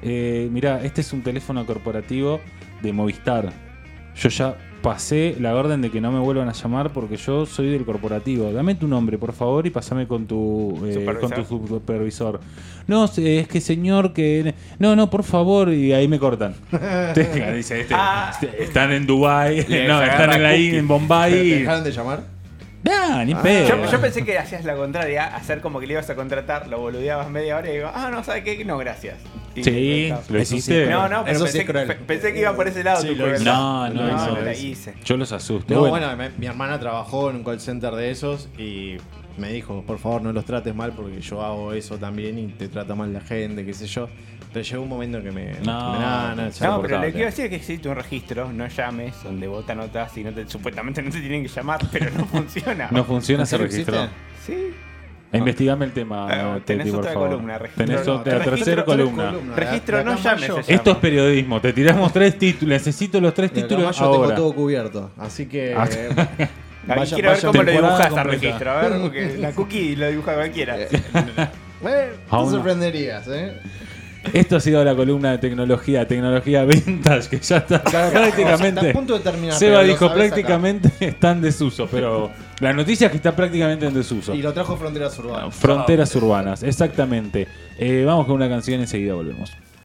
eh, 0.02 0.48
mira, 0.50 0.82
este 0.82 1.02
es 1.02 1.12
un 1.12 1.22
teléfono 1.22 1.64
corporativo 1.66 2.40
de 2.82 2.92
Movistar. 2.92 3.52
Yo 4.14 4.28
ya 4.28 4.56
pasé 4.82 5.36
la 5.38 5.54
orden 5.54 5.82
de 5.82 5.90
que 5.90 6.00
no 6.00 6.10
me 6.10 6.18
vuelvan 6.20 6.48
a 6.48 6.52
llamar 6.52 6.90
porque 6.92 7.16
yo 7.16 7.44
soy 7.46 7.68
del 7.70 7.84
corporativo. 7.84 8.50
Dame 8.52 8.74
tu 8.74 8.88
nombre, 8.88 9.18
por 9.18 9.32
favor, 9.32 9.66
y 9.66 9.70
pasame 9.70 10.06
con 10.06 10.26
tu, 10.26 10.80
eh, 10.86 10.94
¿Supervisor? 10.94 11.20
con 11.20 11.44
tu 11.58 11.66
supervisor. 11.68 12.40
No, 12.86 13.04
es 13.04 13.46
que 13.48 13.60
señor 13.60 14.12
que... 14.12 14.54
No, 14.78 14.96
no, 14.96 15.10
por 15.10 15.22
favor, 15.22 15.72
y 15.72 15.92
ahí 15.92 16.08
me 16.08 16.18
cortan. 16.18 16.54
Te- 17.14 17.54
dice, 17.54 17.80
este, 17.82 17.94
Ah. 17.96 18.30
este, 18.32 18.62
están 18.62 18.92
en 18.92 19.06
Dubai, 19.06 19.56
no, 19.88 20.02
están 20.02 20.32
en 20.32 20.42
la 20.42 20.50
cookie. 20.50 20.68
en 20.76 20.86
¿Te 20.86 20.92
Bombay. 20.92 21.48
dejaron 21.60 21.84
de 21.84 21.92
llamar? 21.92 22.20
Nah, 22.82 23.24
ni 23.24 23.34
Ah. 23.34 23.42
pedo. 23.42 23.68
Yo, 23.68 23.90
yo 23.90 24.00
pensé 24.00 24.24
que 24.24 24.38
hacías 24.38 24.64
la 24.64 24.74
contraria, 24.74 25.36
hacer 25.36 25.60
como 25.60 25.80
que 25.80 25.86
le 25.86 25.92
ibas 25.92 26.08
a 26.08 26.14
contratar, 26.14 26.66
lo 26.68 26.78
boludeabas 26.80 27.28
media 27.30 27.58
hora 27.58 27.68
y 27.70 27.74
digo, 27.74 27.90
ah, 27.94 28.08
no, 28.10 28.24
¿sabes 28.24 28.42
qué? 28.44 28.64
No, 28.64 28.78
gracias. 28.78 29.16
Sí, 29.64 30.08
lo 30.28 30.38
Eso 30.38 30.50
sí, 30.50 30.56
hiciste. 30.56 30.86
No, 30.86 31.08
no, 31.08 31.24
pero 31.24 31.36
Eso 31.36 31.46
sí 31.46 31.52
pensé, 31.52 31.58
es 31.60 31.64
cruel. 31.66 31.86
pe- 31.86 31.94
pensé 32.06 32.32
que 32.32 32.40
iba 32.40 32.54
por 32.54 32.68
ese 32.68 32.82
lado 32.84 33.00
Sí, 33.02 33.08
tu 33.08 33.14
lo 33.16 33.24
crueldad. 33.24 33.40
hice. 33.40 33.44
No, 33.44 33.88
no, 33.88 33.94
Lo 33.94 34.06
no, 34.08 34.16
hice, 34.16 34.26
no, 34.26 34.34
lo 34.36 34.42
la 34.42 34.52
hice. 34.52 34.66
hice. 34.66 34.94
Yo 35.04 35.16
los 35.16 35.32
asusto. 35.32 35.74
No, 35.74 35.80
bueno, 35.80 36.06
bueno, 36.06 36.16
me- 36.16 36.30
mi 36.38 36.46
hermana 36.46 36.78
trabajó 36.80 37.30
en 37.30 37.36
un 37.36 37.44
call 37.44 37.60
center 37.60 37.94
de 37.94 38.10
esos 38.10 38.48
y 38.58 38.96
me 39.38 39.52
dijo, 39.52 39.82
por 39.86 39.98
favor 39.98 40.22
no 40.22 40.32
los 40.32 40.44
trates 40.44 40.74
mal 40.74 40.92
porque 40.92 41.20
yo 41.20 41.42
hago 41.42 41.72
eso 41.72 41.96
también 41.98 42.38
y 42.38 42.46
te 42.48 42.68
trata 42.68 42.94
mal 42.94 43.12
la 43.12 43.20
gente, 43.20 43.64
qué 43.64 43.72
sé 43.74 43.86
yo. 43.86 44.08
Pero 44.52 44.64
llegó 44.64 44.82
un 44.82 44.88
momento 44.88 45.22
que 45.22 45.30
me... 45.30 45.52
No, 45.64 46.34
que 46.36 46.42
me- 46.42 46.50
ya 46.50 46.66
No, 46.66 46.82
pero 46.82 47.00
le 47.00 47.12
quiero 47.12 47.26
decir 47.26 47.48
que 47.48 47.54
existe 47.54 47.88
un 47.88 47.94
registro, 47.94 48.52
no 48.52 48.66
llames, 48.66 49.14
donde 49.22 49.46
vos 49.46 49.64
te 49.64 49.70
anotás 49.72 50.16
y 50.18 50.24
no 50.24 50.32
te, 50.32 50.48
supuestamente 50.48 51.00
no 51.02 51.10
te 51.10 51.20
tienen 51.20 51.42
que 51.44 51.48
llamar, 51.48 51.80
pero 51.92 52.10
no 52.10 52.24
funciona. 52.26 52.88
no 52.90 53.04
funciona 53.04 53.42
¿En 53.42 53.44
ese 53.44 53.50
serio 53.56 53.66
registro. 53.68 54.02
existe? 54.44 54.70
Sí. 54.70 54.74
Investigame 55.32 55.84
el 55.84 55.92
tema, 55.92 56.26
Ah, 56.28 56.54
Teti, 56.56 56.64
tenés 56.78 56.90
por 56.90 57.00
otra 57.00 57.12
favor. 57.12 57.28
columna, 57.30 57.58
registro. 57.58 57.86
Tenés 57.86 58.06
No, 58.06 58.14
otra, 58.14 58.32
registro- 58.38 58.50
tercera 58.56 58.84
columna. 58.84 59.26
columnas. 59.30 59.56
Registro 59.56 59.96
De 59.96 60.02
acá 60.02 60.10
no 60.10 60.18
llames, 60.18 60.48
llama. 60.48 60.60
Esto 60.66 60.90
es 60.90 60.96
periodismo. 60.96 61.60
Te 61.60 61.72
tiramos 61.72 62.12
tres 62.12 62.38
títulos. 62.38 62.68
Necesito 62.70 63.20
los 63.20 63.32
tres 63.34 63.52
títulos 63.52 63.84
mayo 63.98 64.10
tengo 64.12 64.34
todo 64.34 64.52
cubierto, 64.54 65.10
así 65.16 65.46
que... 65.46 65.74
Ah. 65.76 65.82
A 66.88 66.94
ver, 66.94 66.98
Vaya- 66.98 67.14
quiero 67.14 67.28
ver 67.30 67.36
vaya 67.36 67.48
cómo 67.48 67.62
lo 67.62 67.72
dibujas 67.72 68.16
al 68.16 68.24
registro. 68.24 68.70
A 68.70 68.80
ver, 68.88 69.00
porque 69.02 69.36
la 69.38 69.52
cookie 69.52 69.96
lo 69.96 70.08
dibuja 70.08 70.34
cualquiera. 70.34 70.76
Bueno, 71.82 72.12
Aún 72.30 72.46
te 72.46 72.50
sorprenderías, 72.56 73.28
¿eh? 73.28 73.60
Esto 74.32 74.56
ha 74.56 74.60
sido 74.60 74.84
la 74.84 74.94
columna 74.94 75.32
de 75.32 75.38
tecnología, 75.38 76.06
tecnología 76.06 76.64
vintage, 76.64 77.28
que 77.28 77.38
ya 77.40 77.56
está 77.58 77.76
Está 77.76 78.08
a 78.08 78.10
prácticamente. 78.10 78.92
punto 78.92 79.14
de 79.14 79.20
terminar. 79.20 79.54
Seba 79.54 79.82
dijo 79.82 80.04
acá. 80.06 80.14
prácticamente 80.14 80.90
está 81.00 81.32
en 81.32 81.40
desuso, 81.40 81.88
pero 81.90 82.30
la 82.60 82.72
noticia 82.72 83.06
es 83.06 83.10
que 83.10 83.16
está 83.16 83.34
prácticamente 83.34 83.86
en 83.86 83.94
desuso. 83.94 84.34
Y 84.34 84.42
lo 84.42 84.52
trajo 84.52 84.76
Fronteras 84.76 85.18
Urbanas. 85.18 85.54
Fronteras 85.54 86.14
urbanas, 86.16 86.62
exactamente. 86.62 87.48
Eh, 87.78 88.04
vamos 88.06 88.26
con 88.26 88.36
una 88.36 88.48
canción 88.48 88.80
y 88.80 88.82
enseguida 88.82 89.14
volvemos. 89.14 89.52